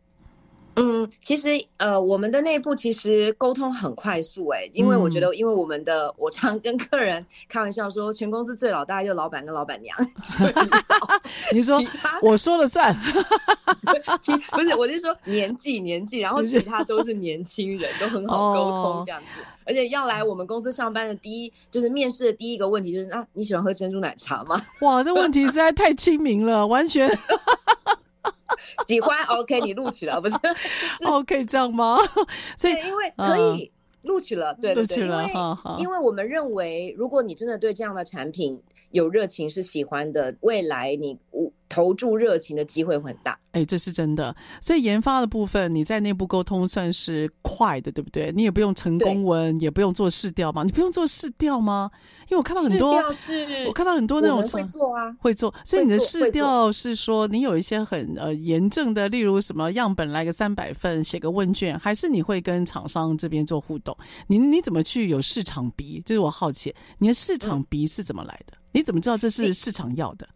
[0.77, 9.97] 嗯，其实呃，我们的内部其实沟通很快速哎、欸，因为我觉得，因为我们的，嗯、我常跟客人开玩笑说，全公司最老大就老板跟老板娘。
[11.53, 11.83] 你说
[12.23, 12.97] 我说了算？
[14.21, 19.43] 其不是，我是说年纪年纪，然后其他都是年轻人，都很好沟通这样子。
[19.43, 24.61] 哦、而且要来我们公司上班的第一，就是面试的第一个问题就是啊，你喜欢喝珍珠奶茶吗？
[24.81, 27.11] 哇，这问题实在太亲民了，完全。
[28.87, 30.35] 喜欢 OK，你录取了不是？
[30.99, 31.99] 是 OK 这样吗？
[32.57, 33.71] 所以因为可以
[34.03, 35.33] 录取了，对对对，因为
[35.79, 41.19] 因为我们认为，如果你真的对这样的产品有热情，是喜欢的，未来你
[41.73, 43.39] 投注热情的机会会很大。
[43.53, 44.35] 哎，这是真的。
[44.61, 48.31] 所以研发的部分，你在内部沟通算是快的，对不对？
[48.35, 50.63] 你也不用成功文，也不用做试调嘛？
[50.65, 51.91] 你不用做试调吗？
[52.29, 52.95] 因为我看到很多，
[53.67, 55.55] 我看到很多那种会做啊，会做。
[55.65, 63.97] 所以你的试调是说，你有一些很呃严正的，例如什么样本来个三百份，写个问卷，还是你会跟厂商这边做互动？
[64.29, 66.01] 你你怎么去有市场鼻？
[66.07, 68.55] 就是我好奇，你的市场鼻是怎么来的？
[68.57, 70.27] 嗯、你怎么知道这是市场要的？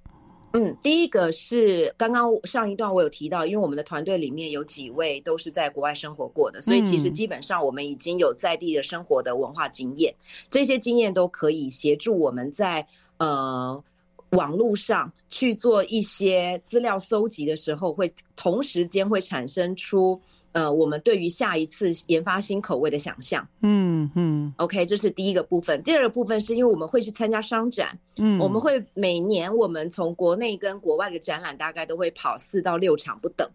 [0.57, 10.15] 嗯，第一个是刚刚上一段我有提到，因为我们的团队里面有几位都是在国外生活过的，所以其实基本上我们已经有在地的生活的文化经验，
[10.51, 12.87] 这些经验都可以协助我们在
[13.19, 13.85] 呃
[14.31, 20.19] 网络上去做一些资料搜集的时候，会同时间会产生出。
[20.57, 25.83] 呃，我们对于下一次研发新口味的想象，嗯嗯，OK，这是第一个部分。
[25.83, 33.47] 第二个部分是因为我们会去参加商展，嗯，我们会每年我们从国内跟国外的展览大概都会跑四到六场不等，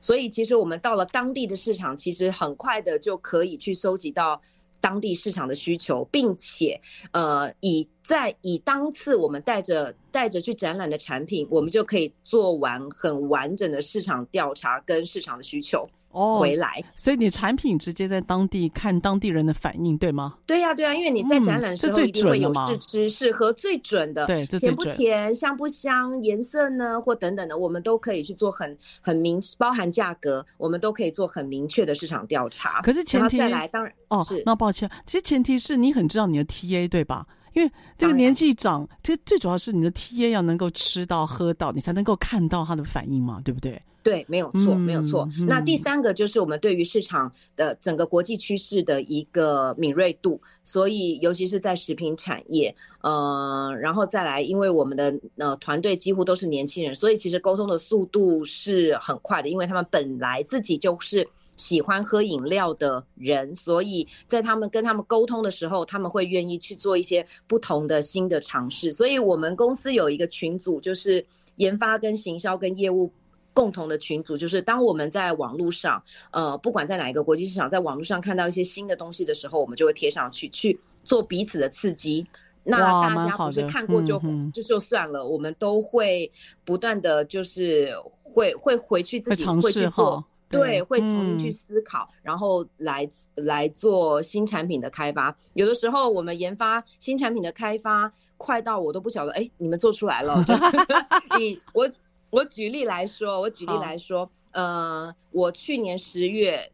[0.00, 4.42] 所以其实我们到了当地的市场，其实很快的就可以去收集到
[4.80, 6.80] 当地市场的需求，并且
[7.12, 7.88] 呃以。
[8.04, 15.88] 在以当次我们带着带着去展览的产品，我们就可以做完很完整的市场调查跟市场的需求。
[16.12, 20.34] 哦，回来，所以你产品直接在当地看当地人的反应，对吗？
[20.46, 32.80] 对呀、啊，对呀、啊，因为你在展览的时候一定会有试吃，适合最准的，对，甜不甜，香不香，颜色呢，或等等的，我们都可以去做很很明，包含价格，我们都可以做很明确的市场调查。
[32.82, 37.26] 可是前提再来，当然哦，是那抱歉，其实前提是你很知道你的 TA 对吧？
[37.54, 43.78] 因为这个年纪长，这最主要是你的 TA 要能够吃到喝到，你才能够看到他的反应嘛，对不对？
[44.02, 45.28] 对，没有错，没有错。
[45.38, 68.90] 嗯、那第三个就是我们对于市场的整个国际趋势的一个敏锐度，所以尤其是在食品产业，呃，然后再来，因为我们的呃团队几乎都是年轻人，所以其实沟通的速度是很快的，因为他们本来自己就是喜欢喝饮料的人，所以在他们跟他们沟通的时候，他们会愿意去做一些不同的新的尝试。
[68.90, 71.24] 所以我们公司有一个群组，就是
[71.56, 73.08] 研发跟行销跟业务。
[73.54, 82.26] 共同的群组就是，当我们在网络上，呃，不管在哪一个国际市场，在网络上看到一些新的东西的时候，我们就会贴上去，去做彼此的刺激。
[82.64, 84.20] 那大家不是看过就
[84.54, 86.30] 就就算了，我们都会
[86.64, 87.92] 不断的就是
[88.22, 95.36] 会会回去自己会去做，对，会重新去思考，然后来来做新产品的开发。
[95.54, 100.42] 有的时候我们研发新产品的开发快到我都不晓得，哎，你们做出来了，
[101.38, 101.86] 你我。
[102.32, 106.72] 我举例来说，我举例来说，呃，我去年十月。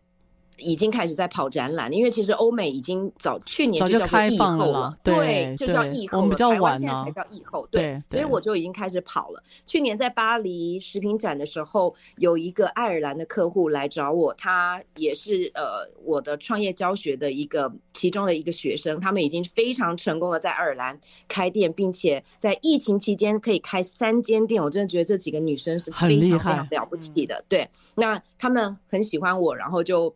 [0.59, 6.22] 已经开始在跑展览，因为其实欧美已经早去年就叫做疫后了，了对，对，就叫疫后了。
[6.22, 9.42] 我们比较晚现在才叫疫后，对，对，所以我就已经开始跑了。
[9.66, 20.98] 去年在巴黎食品展的时候，有一个爱尔兰的客户来找我，他也是呃我的创业教学的一个其中的一个学生，他们已经非常成功的在爱尔兰
[21.28, 24.62] 开店，并且在疫情期间可以开三间店。
[24.62, 27.44] 我真的觉得这几个女生是非常非常了不起的。
[27.48, 30.14] 对，那他们很喜欢我，然后就。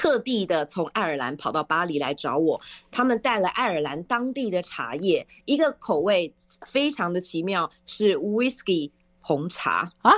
[0.00, 2.58] 特地的从爱尔兰跑到巴黎来找我，
[2.90, 6.32] 他们带了爱尔兰当地的茶叶，一个口味
[6.66, 8.90] 非常的奇妙，是 whisky
[9.20, 10.10] 红茶啊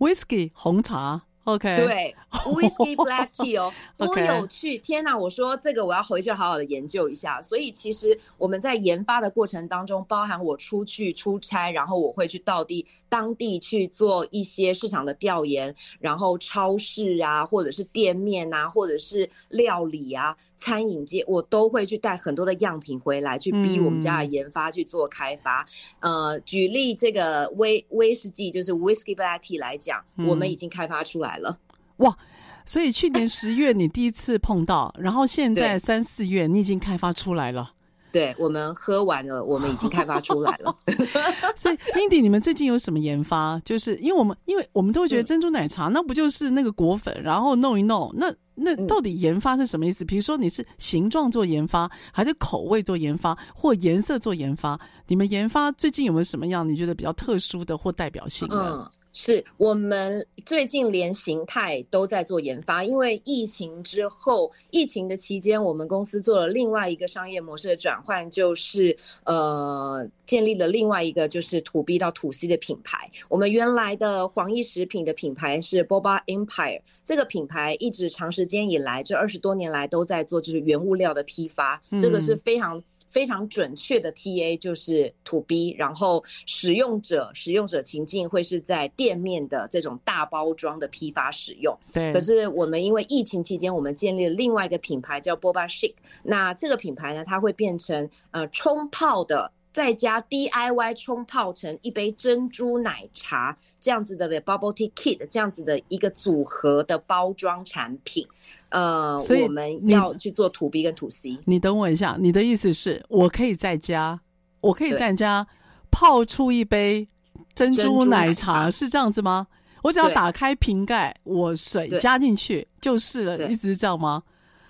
[0.00, 1.22] ，whisky 红茶。
[1.44, 4.78] OK，对，Whisky Black Tea 哦，多有趣！
[4.78, 7.42] 天哪，我说这个我要回去好好的研究一下。
[7.42, 20.34] 所以其实我们在研发的过程当中，包含我出去出差，然后我会去到地当地去做一些市场的调研，然后超市啊，或者是店面啊，或者是料理啊。
[20.56, 25.66] 餐饮界，我都会去带很多的样品回来，去逼我们家的研发去做开发。
[26.00, 31.58] 嗯、呃，举例这个威威士忌，就是 Whisky Black Tea 来讲，嗯，我们已经开发出来了。
[31.98, 32.16] 哇！
[32.64, 37.72] 所以去年十月你第一次碰到，然后现在三四月你已经开发出来了。
[38.12, 40.76] 对，我们喝完了，我们已经开发出来了。
[41.56, 43.58] 所以，Mindy，你们最近有什么研发？
[43.64, 48.32] 就是因为我们，因为我们都会觉得珍珠奶茶，嗯、那不就是那个果粉，然后弄一弄那。
[48.54, 50.04] 那到底研发是什么意思？
[50.04, 54.78] 比如说你是形状做研发，还是口味做研发，或颜色做研发？
[55.06, 58.56] 你们研发最近有没有什么样你觉得比较特殊的或代表性的？
[58.56, 73.10] 嗯是我们最近连形态都在做研发，因为疫情之后，疫情的期间，我们公司做了另外一个商业模式的转换，就是呃，建立了另外一个就是 To B 到 To C 的品牌。
[73.28, 82.82] 我们原来的黄奕食品的品牌是 Boba Empire，这个品牌一直长时间以来，这二十多年来都在做就是原物料的批发，这个是非常。
[83.12, 91.78] 非常准确的 TA 就是 To B，然后使用者使用者情境会是在店面的这种大包装的批发使用。
[91.92, 92.10] 对。
[92.14, 95.94] 可是我们因为疫情期间，我们建立了另外一个品牌叫 Boba Shake，。
[96.22, 108.26] 那这个品牌呢，它会变成呃冲泡的，再加 DIY 冲泡成一杯珍珠奶茶这样子的的 Bubble Tea Kit 这样子的一个组合的包装产品。
[108.68, 111.38] 呃，所以我们要去做 To B 跟 To C。
[111.44, 114.20] 你等我一下，你的意思是我可以在家，
[114.60, 115.46] 我可以在家
[115.90, 117.08] 泡出一杯
[117.54, 119.46] 珍珠奶茶，是这样子吗？
[119.82, 124.22] 我只要打开瓶盖，我水加进去就是了，一直是这样吗？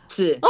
[0.08, 0.40] 是，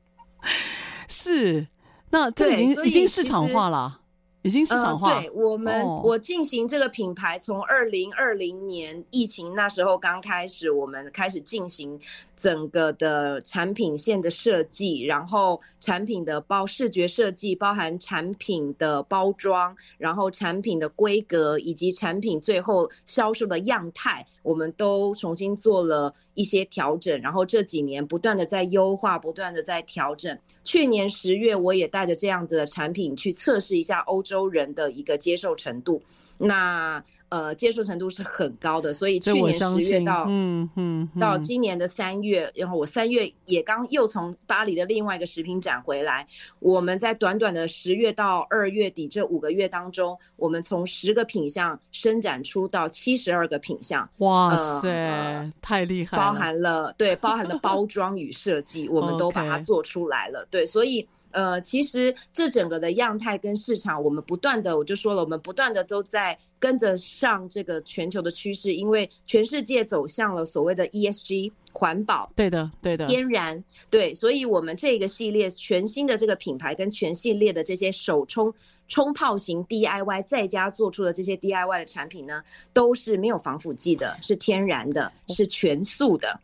[1.08, 1.66] 是，
[2.10, 3.98] 那这已经已经市场化了。
[4.42, 5.12] 已经市场化。
[5.12, 12.00] 呃、对我们，哦、我进行这个品牌，从二零二零年疫情那时候刚开始，我们开始进行
[12.34, 27.20] 整个的产品线的设计，然后产品的包视觉设计，包含产品的包装，然后产品的规格，以及产品最后销售的样态，我们都重新做了一些调整。
[27.20, 30.38] 然后这几年不断的在优化，不断的在调整。
[30.64, 36.02] 去年十月，我也带着这样子的产品去测试一下欧洲人的一个接受程度。
[36.40, 46.26] 那呃，接受程度是很高的，所以去年十月到嗯嗯到今年的三月，然后我三月也刚又从巴黎的另外一个食品展回来。
[46.58, 54.08] 我们在短短的十月到二月底这五个月当中，我们从十个品项伸展出到七十二个品项。
[54.16, 56.24] 哇塞，呃、太厉害了！
[56.24, 60.44] 包含了对，包含了包装与设计， 我们都把它做出来了。
[60.50, 61.06] 对，所以。
[61.32, 78.52] 呃，其实这整个的样态跟市场，我们不断的，我就说了，我们不断的都在跟着上这个全球的趋势，因为全世界走向了所谓的 ESG 环保，对的，对的，天然，对，所以我们这个系列全新的这个品牌跟全系列的这些首冲。
[78.90, 82.42] 冲泡型 DIY 在家做出的这些 DIY 的产品呢，
[82.74, 86.38] 都是没有防腐剂的，是天然的，是全素的。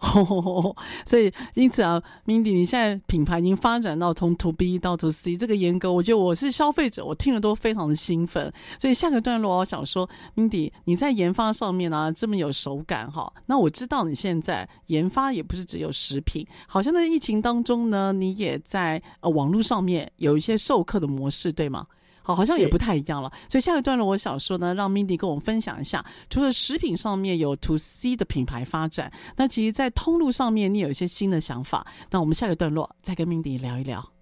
[1.04, 8.52] 所以因此啊，Mindy，你现在品牌已经发展到从 To B 到 To C 这个严格，我觉得我是消费者，我听了都非常的兴奋。
[8.78, 13.32] 所以下个段落，我想说，Mindy，你在研发上面呢、啊、这么有手感哈。
[13.46, 21.86] 那我知道你现在研发也不是只有食品，好像在疫情当中呢，你也在呃网络上面有一些授课的模式，对吗？
[22.26, 23.30] 好，好像也不太一样了。
[23.48, 31.86] 所以下一段呢，我想说呢，让 Mindy 跟我们分享一下，除了食品上面有 To C 的品牌发展，那其实，在通路上面，你有一些新的想法。
[32.10, 34.15] 那我们下个段落再跟 Mindy 聊一聊。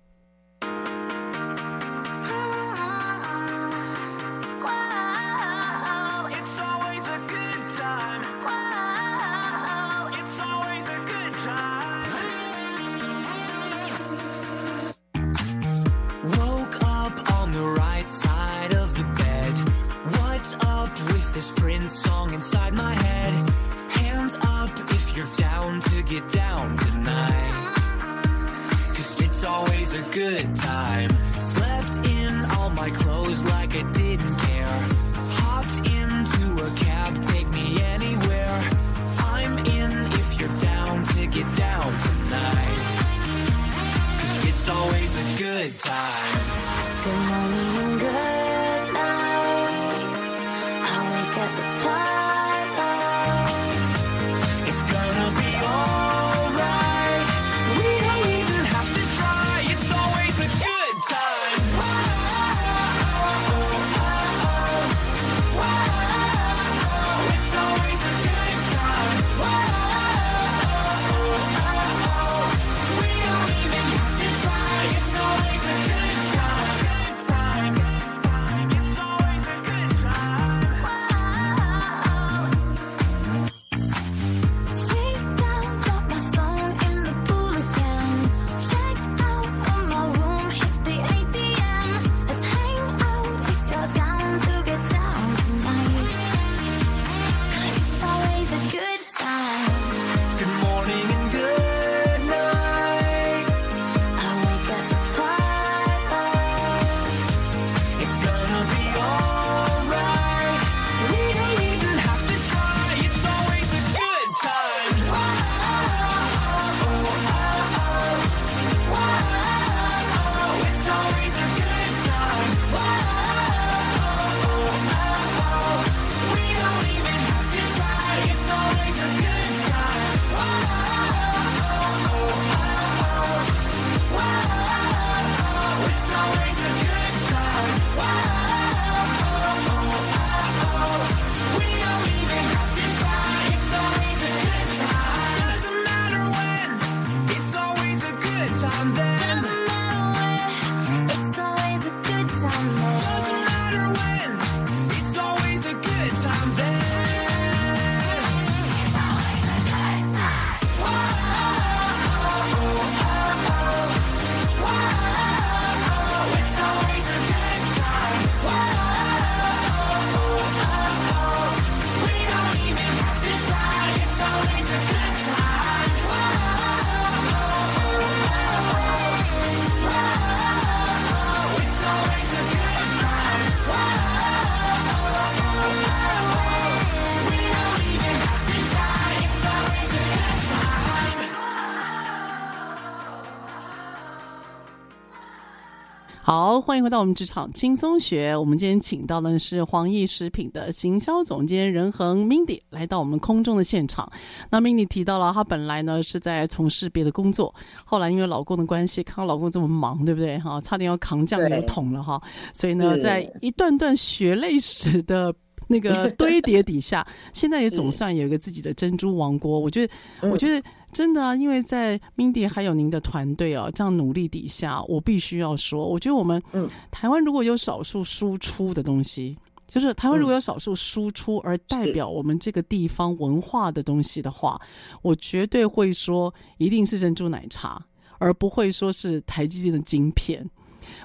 [196.67, 198.35] 欢迎回到我们职场轻松学。
[198.35, 204.11] 我们今天请到的是黄义食品的行销总监任恒 Mindy 来到我们空中的现场。
[204.49, 207.55] 那 Mindy 提到了，她本来呢是在从事别的工作，
[207.85, 210.39] 后来因为老公的关系，看到老公这么忙，对不对？
[210.39, 212.19] 哈，差点要扛酱油桶了哈。
[212.55, 215.35] 所以呢，在一段段血泪史的
[215.69, 219.61] 那个堆叠底下，现在也总算有一个自己的珍珠王国。
[219.61, 220.67] 我觉得，我觉得。
[220.95, 229.37] 真的啊，因为在 Mindy 还有您的团队哦，这样努力底下，我必须要说，我觉得我们嗯，台湾如果有少数输出的东西，
[229.67, 234.61] 就是台湾如果有少数输出而代表我们这个地方文化的东西的话，
[235.03, 237.85] 我绝对会说一定是珍珠奶茶，
[238.19, 240.49] 而不会说是台积电的晶片。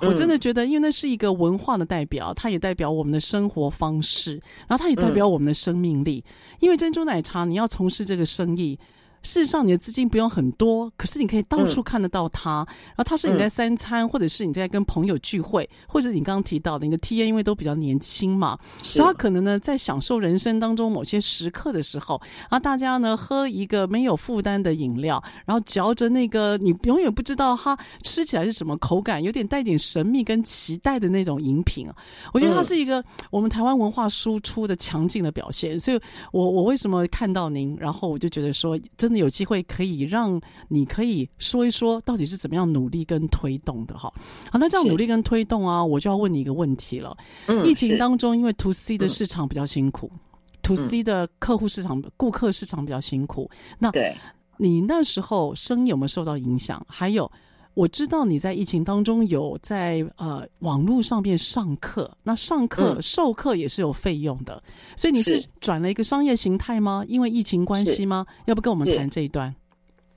[0.01, 4.33] 我真的觉得，因为那是一个文化的代表，它也代表我们的生活方式，
[4.67, 6.23] 然后它也代表我们的生命力。
[6.59, 8.77] 因为珍珠奶茶，你要从事这个生意。
[9.21, 12.61] 事实上，你的资金不用很多，可是你可以到处看得到它。
[12.61, 31.87] 嗯、然后它是你在三餐，嗯、或者是你在跟朋友聚会，或者你刚刚提到的你的 TA，因为都比较年轻嘛，所以他可能呢在享受人生当中某些时刻的时候，然后大家呢喝一个没有负担的饮料，然后嚼着那个你永远不知道它吃起来是什么口感，有点带点神秘跟期待的那种饮品。
[32.33, 35.79] 我觉得它是一个我们台湾文化输出的强劲的表现。
[35.79, 35.99] 所以
[36.31, 44.13] 我我为什么看到您，然后我就觉得说真的有机会可以让你可以说一说到底是怎么样努力跟推动的哈。
[44.51, 47.17] 好，那这样努力跟推动啊，我就要问你一个问题了。
[47.47, 50.19] 嗯，疫情当中，因为 To C 的市场比较辛苦，嗯
[50.61, 53.49] ，To C 的客户市场、顾客市场比较辛苦。
[53.79, 54.15] 那对，
[54.57, 56.85] 你那时候生意有没有受到影响？
[56.87, 57.31] 还有？
[57.75, 67.05] 我知道你在疫情当中有在呃网络上面上课，那上课授课也是有费用的，嗯，所以你是转了一个商业形态吗？
[67.07, 68.25] 因为疫情关系吗？
[68.45, 69.53] 要不跟我们谈这一段？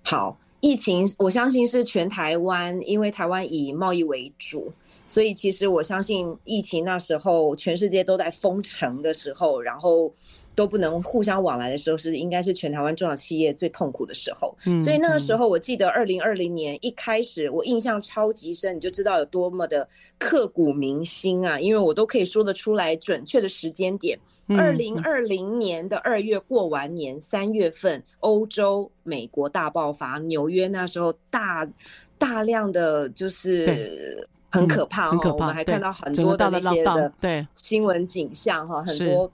[0.03, 4.73] 好，疫情我相信是全台湾，因为台湾以贸易为主，
[5.07, 10.13] 所以其实我相信疫情那时候全世界都在封城的时候，然后。
[10.55, 14.55] 都不能互相往来的时候，是应该是全台湾中小企业最痛苦的时候。
[14.67, 19.89] 嗯，所以那个时候，我记得二零二零年一开始，我印象超级深，你就知道有多么的
[20.19, 21.59] 刻骨铭心啊！
[21.59, 24.19] 因为我都可以说得出来准确的时间点。
[24.49, 31.67] 二零二零年的二月过完年，三月份，欧洲、美国大爆发，纽约那时候大
[32.19, 35.47] 大量的就是很可怕，很可怕。
[35.47, 39.33] 我们还看到很多的那些的对新闻景象哈，很多。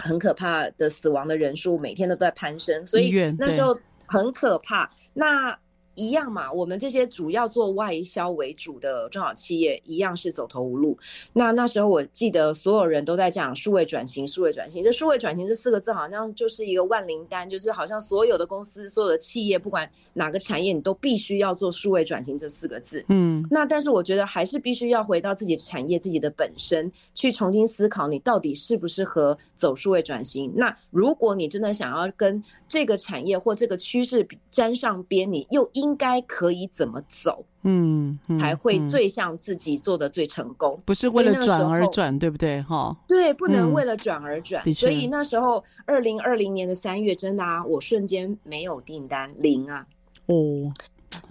[0.00, 4.90] 很可怕的死亡的人数，每天都在攀升，所以那时候很可怕。
[5.14, 5.58] 那。
[5.94, 10.96] 一样嘛，我们这些主要做外销为主的中小企业，一样是走投无路。
[11.32, 14.82] 那那时候我记得所有人都在讲数位转型，数位转型。
[14.82, 23.04] 这数位转型这四个字好像就是一个万灵丹，就是好像所有的公司、所有的企业，不管哪个产业，你都必须要做数位转型这四个字。
[23.08, 30.52] 嗯，那但是我觉得还是必须要回到自己的产业、自己的本身，去重新思考你到底适不适合走数位转型。
[30.56, 37.44] 那如果你真的想要跟这个产业或这个趋势沾上边，你又应应该可以怎么走？
[37.62, 42.62] 嗯，嗯，才会最像自己做的最成功，不是为了转而转，对不对？
[42.62, 44.62] 哈，对，不能为了转而转。
[44.64, 49.84] 嗯，所以那时候，二零二零年的三月，真的啊，我瞬间没有订单，零啊。
[50.26, 50.72] 哦，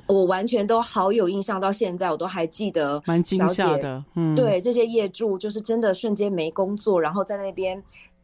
[0.06, 4.04] 我完全都好有印象，到现在我都还记得，蛮惊吓的。
[4.16, 7.82] 嗯，对，这些业主就是真的瞬间没工作，然后在那边。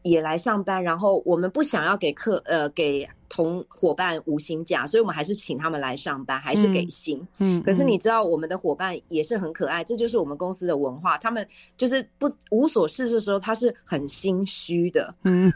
[0.08, 7.26] 也来上班，然后我们不想要给客呃给同伙伴无薪假，所以我们还是请他们来上班，还是给薪。
[7.38, 11.18] 嗯，可是你知道我们的伙伴也是很可爱，这就是我们公司的文化。
[11.18, 11.46] 他们
[11.76, 15.12] 就是不无所事事的时候，他是很心虚的。
[15.24, 15.52] 嗯，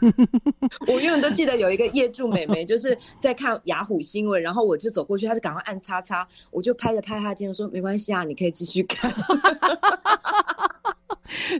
[0.87, 9.11] 我永远都记得有一个业主美眉，就是 在看雅虎新闻，然后我就走过去，他就赶快按叉叉，我就拍着拍他肩说没关系啊，你可以继续看。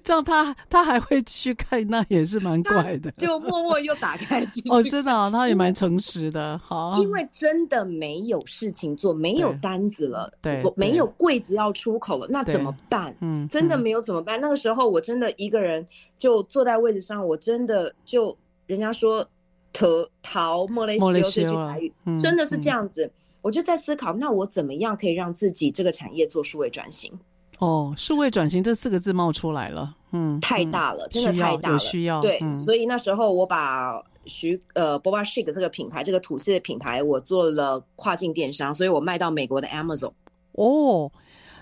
[0.03, 3.11] 这样他他还会继续看，那也是蛮怪的。
[3.11, 6.57] 就默默又打开哦，真的、啊，他也蛮诚实的。
[6.57, 13.15] 好，因为真的没有事情做，没有单子了，对，我没有柜子要出口了，那怎么办？
[13.22, 14.39] 嗯，真的没有怎么办？
[14.41, 15.86] 那个时候我真的一个人
[16.17, 19.28] 就坐在位置上，我真的就人家说
[19.74, 19.88] 逃
[20.22, 23.11] 逃莫雷西这句台语、嗯，真的是这样子、嗯。
[23.41, 27.11] 我就在思考，那我怎么样可以让自己这个产业做数位转型？
[27.62, 40.12] 哦，数位转型这四个字冒出来了，嗯，太大了，真的太大了，需要，对、嗯，所以那时候我把徐呃 Boba Shake 这个品牌，这个吐司的品牌，我做了跨境电商，所以我卖到美国的 Amazon。
[40.53, 41.12] 哦，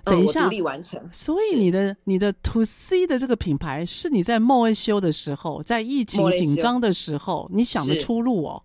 [0.06, 0.98] 等一下，嗯、独立完成。
[1.12, 8.64] 所以你的你的 To C 的这个品牌，是你在末修的时候，在疫情紧张的时候，你想的出路哦。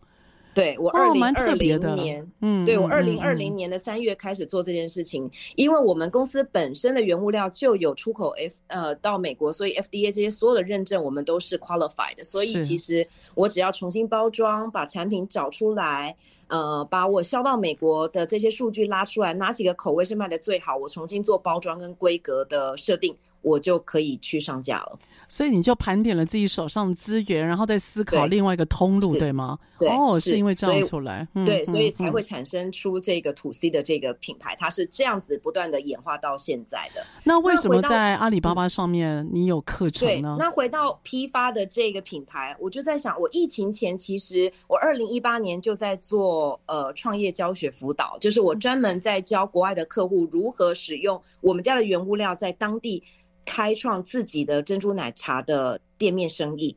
[0.55, 16.15] 对我二零二零年，嗯，对我二零二零年的三月开始做这件事情，嗯嗯嗯、因为我们公司本身的原物料就有出口 F 呃到美国，所以 FDA 这些所有的认证我们都是 qualified 的，所以其实我只要重新包装，把产品找出来，
[16.47, 24.99] 呃，把我销到美国的这些数据拉出来，哪几个口味是卖的最好，我重新做包装跟规格的设定，我就可以去上架了。
[25.35, 29.59] 所以你就盘点了自己手上的资源，然后再思考另外一个通路，对，对吗？
[29.77, 37.05] 对，哦，是因为这样出来，嗯、对，所以才会产生出这个 To C 的这个品牌，嗯、它是这样子不断的演化到现在的。
[37.25, 40.37] 那为什么在阿里巴巴上面你有课程呢？
[40.39, 53.03] 那回到批发的这个品牌，我就在想，我疫情前其实我二零一八年就在做呃创业教学辅导，就是我专门在教国外的客户如何使用我们家的原物料在当地。
[53.45, 56.77] 开创自己的珍珠奶茶的店面生意。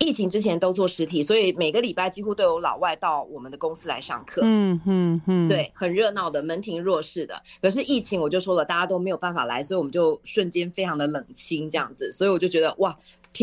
[0.00, 4.42] 疫情之前都做实体，所以每个礼拜几乎都有老外到我们的公司来上课。
[4.44, 7.40] 嗯嗯嗯，对，很热闹的，门庭若市的。
[7.62, 12.12] 可是疫情我就说了，大家都没有办法来，所以我们就瞬间非常的冷清这样子。
[12.12, 12.94] 所以我就觉得哇，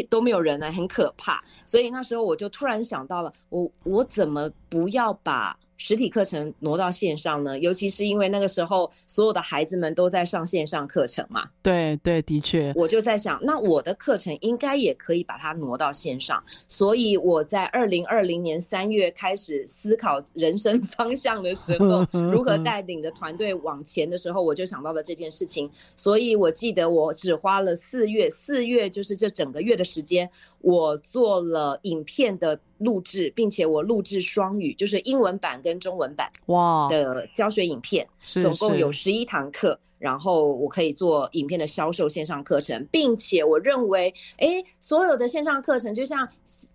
[0.07, 1.43] 都没有人来，很可怕。
[1.65, 7.57] 所以那时候我就突然想到了，我我怎么不要把实体课程挪到线上呢？
[7.57, 11.49] 尤其是因为那个时候所有的孩子们都在上线上课程嘛。
[11.63, 12.71] 对对，的确。
[12.75, 16.41] 我就在想，那我的课程应该也可以把它挪到线上。
[16.67, 25.67] 所以我在二零二零年三月开始思考人生 方向的时候， 如何带领着团队往前的时候，我就想到了这件事情。
[25.95, 30.29] 所以我记得我只花了四月，四月就是这整个月的时间，
[30.59, 32.59] 我做了影片的。
[32.81, 39.79] 录制，并且我录制双语，就是英文版跟中文版哇的教学影片，总共有十一堂课。
[40.01, 46.27] 然后我可以做影片的销售线上课程，并且我认为，哎，所有的线上课程就像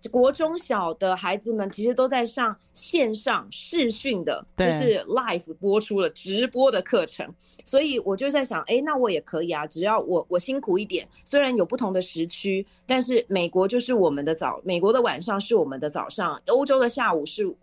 [0.09, 7.27] 国中小的孩子们，其实都在上线上视讯的，就是 live 播出了直播的课程。
[7.65, 17.53] 所以我就在想，哎，那我也可以啊，只要我我辛苦一点，虽然有不同的时区，但是美国就是我们的早，美国的晚上是我们的早上，欧洲的下午是。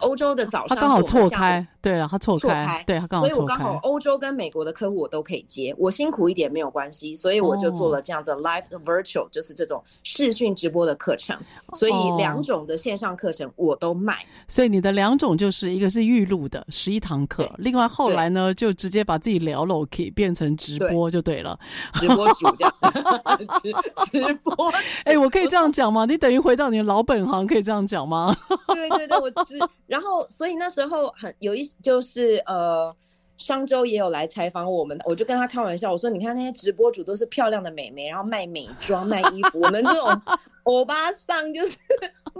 [0.00, 11.36] 欧洲的早上，他刚好错开，对了，他错开，对他刚好错开，所以我刚好欧洲跟美国的客户我都可以接，我辛苦一点没有关系，所以我就做了这样子 live 的 virtual，就是这种视讯直播的课程，
[11.74, 14.24] 所以两种的线上课程我都卖。
[14.48, 21.58] 所以你的两种就是一个是预录的十一堂课，另外后来呢就直接把自己聊了可以变成直播就对了，
[21.94, 22.74] 直播主这样，
[23.62, 23.72] 直
[24.10, 24.72] 直播，
[25.04, 26.04] 哎，我可以这样讲吗？
[26.04, 28.36] 你等于回到你的老本行，可以这样讲吗？
[28.68, 29.58] 对对对，我只。
[29.86, 32.94] 然后，所以那时候很有一就是呃，
[33.36, 40.22] 商周也有来采访我们，我就跟他开玩笑，我说：“你看那些直播主都是漂亮的美眉，然后卖美妆、卖衣服，我们这种
[40.64, 41.76] 欧巴桑就是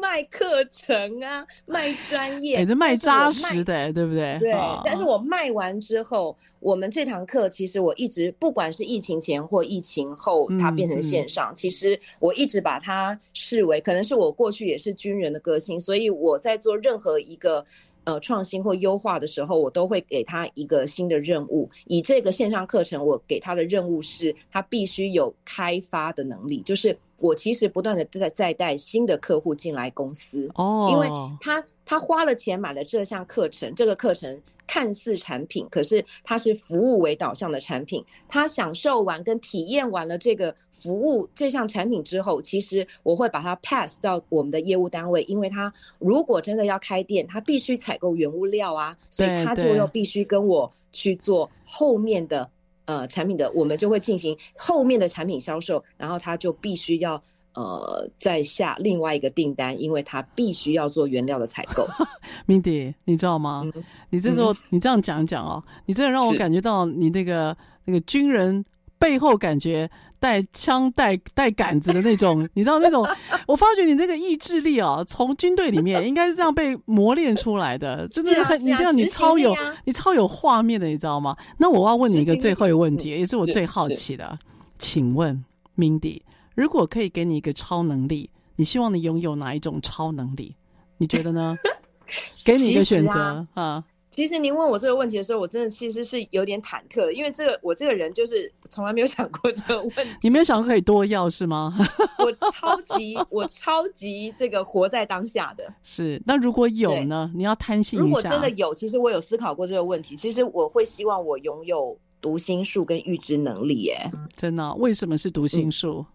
[0.01, 4.39] 卖课程啊，卖专业，也是卖扎实的，对不对？
[4.39, 4.53] 对。
[4.85, 17.65] 但是我卖完之后，我们这堂课其实我一直不管是疫情前或疫情后，它变成线上，嗯嗯、其实我一直把它视为，可能是我过去也是军人的个性，所以我在做任何一个。
[18.07, 21.69] 呃，创新或优化的时候，我都会给他一个新的任务。
[21.87, 31.09] 以这个线上课程，我给他的任务是，他必须有开发的能力，就是我其实不断的在在带新的客户进来公司哦，因为
[31.41, 34.41] 他他花了钱买了这项课程，这个课程。
[34.69, 38.05] 看似产品，可是它是服务为导向的产品。
[38.29, 52.51] 他享受完跟体验完了这个服务这项产品之后，其实我会把它 pass 到我们的业务单位，因为他如果真的要开店，他必须采购原物料啊，所以他就要必须跟我去做后面的
[52.87, 57.23] 呃产品的，我们就会进行后面的产品销售，然后他就必须要。
[57.59, 61.89] 呃，再下另外一个订单，因为他必须要做原料的采购。
[62.47, 63.63] Mindy，你知道吗？
[63.75, 67.57] 嗯、你这时候、嗯、你这样讲讲哦，你真的让我感觉到你那个
[67.87, 68.63] 那个军人
[68.99, 73.07] 背后感觉带枪带带杆子的那种， 你知道那种？
[73.47, 81.37] 我发觉你那个意志力哦，从军队里面应该是这样被磨练出来的，真的是很，你这样你超有你超有画面的，你知道吗？
[81.59, 84.39] 那我要问你一个最后一个问题，也是我最好奇的，
[84.79, 85.45] 请问
[85.77, 86.21] Mindy。
[86.55, 90.55] 如果可以给你一个超能力，你希望你拥有哪一种超能力？
[90.99, 91.57] 你觉得呢？
[92.45, 93.85] 给你一个选择啊，啊！
[94.17, 100.17] 其实您问我这个问题的时候，我真的其实是有点忐忑的，因为这个我这个人就是从来没有想过这个问题。
[100.23, 101.77] 你没有想过可以多要是吗？
[102.19, 105.71] 我超级我超级这个活在当下的。
[105.85, 107.31] 是，那如果有呢？
[107.35, 108.07] 你要贪心一下。
[108.07, 110.17] 如果真的有，其实我有思考过这个问题。
[110.17, 113.83] 其实我会希望我拥有读心术跟预知能力。
[113.83, 114.75] 耶，真的？
[114.77, 116.01] 为什么是读心术？
[116.01, 116.07] 嗯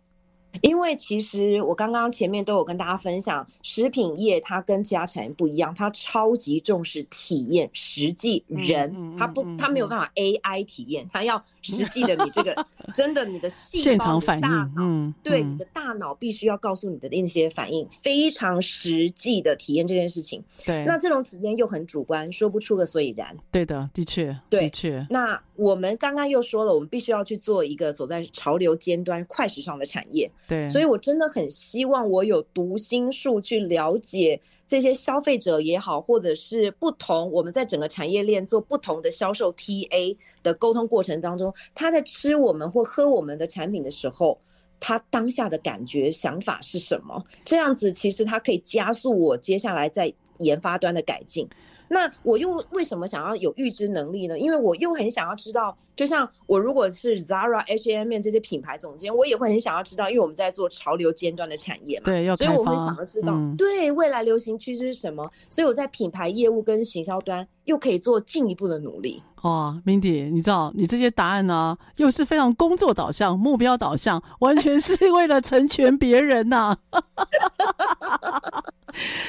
[0.61, 20.43] 因为其实我刚刚前面都有跟大家分享，食品业它跟其他产业不一样，它超级重视体验，实际人，它不，它没有办法 AI 体验，它要实际的你这个 真的你的细胞现场反应，嗯，对，你的大脑必须要告诉你的那些反应，非常实际的体验这件事情。
[20.65, 23.35] 对，那这种体验又很主观，说不出个所以然。
[23.51, 25.05] 对的，的确，的确。
[25.09, 30.27] 那我们刚刚又说了，我们必须要去做一个走在潮流尖端、快时尚的产业。
[30.47, 44.35] 对，所以我真的很希望我有读心术去了解这些消费者也好，或者是不同我们在整个产业链做不同的销售 TA 的沟通过程当中，他在吃我们或喝我们的产品的时候，
[44.79, 47.23] 他当下的感觉想法是什么？
[47.45, 51.47] 这样子其实它可以加速我接下来在研发端的改进。
[51.93, 54.39] 那我又为什么想要有预知能力呢？
[54.39, 65.29] 因为我又很想要知道，就像我如果是 Zara、H&M 这些品牌总监，我也会很想要知道，因为我们在做潮流尖端的产业嘛，对，要所以我很想要知道，嗯、对未来流行趋势是什么。
[65.47, 69.21] 所以我在品牌业务跟行销端又可以做进一步的努力。
[69.43, 77.03] 哦，Mindy，你知道你这些答案呢、啊，又是非常工作导向、目标导向，完全是 为了成全别人呐、啊。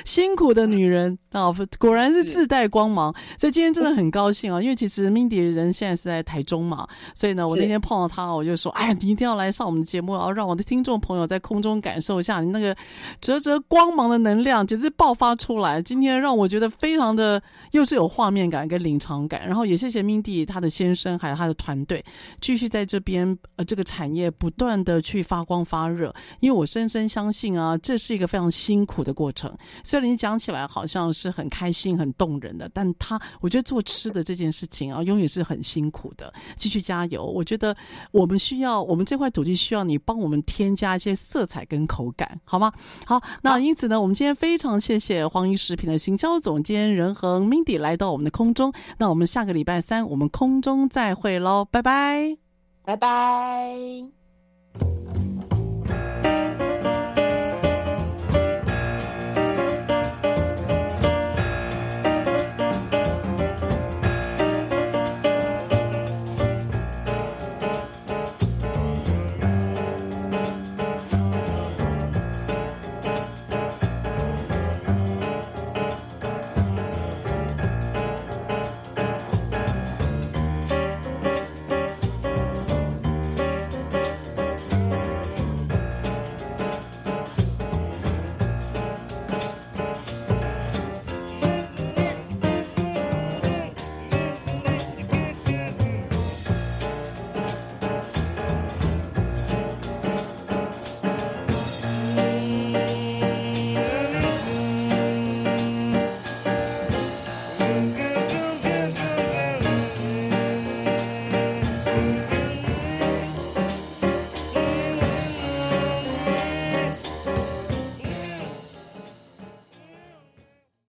[0.04, 3.14] 辛苦的女人啊，果然是自带光芒。
[3.38, 12.76] 所以今天真的很高兴啊，因为其实 Mindy 人现在是在台中嘛，所以呢，我那天碰到他，我就说：“哎呀，你一定要来上我们的节目，然后让我的听众朋友在空中感受一下你那个
[13.20, 17.42] 折折光芒的能量，简直爆发出来。”今天让我觉得非常的
[17.72, 19.46] 又是有画面感跟临场感。
[19.46, 22.04] 然后也谢谢 Mindy 她的先生还有他的团队，
[22.40, 26.14] 继续在这边呃这个产业不断的去发光发热。
[26.40, 29.52] 因为我深深相信啊，这是一个非常辛苦的过程。
[29.84, 36.32] 虽然你讲起来好像是很开心、很动人的，但他我觉得做吃的这件事情啊，永远是很辛苦的。
[36.56, 37.24] 继续加油！
[37.24, 37.76] 我觉得
[38.10, 42.72] 我们需要，我们这块土地需要你帮我们添加一些色彩跟口感，好吗？
[43.06, 48.72] 好，那因此呢，我们今天非常谢谢黄鱼食品的行销总监任恒 Mindy 来到我们的空中。
[48.98, 52.36] 那我们下个礼拜三我们空中再会喽，拜拜，
[52.84, 53.72] 拜拜。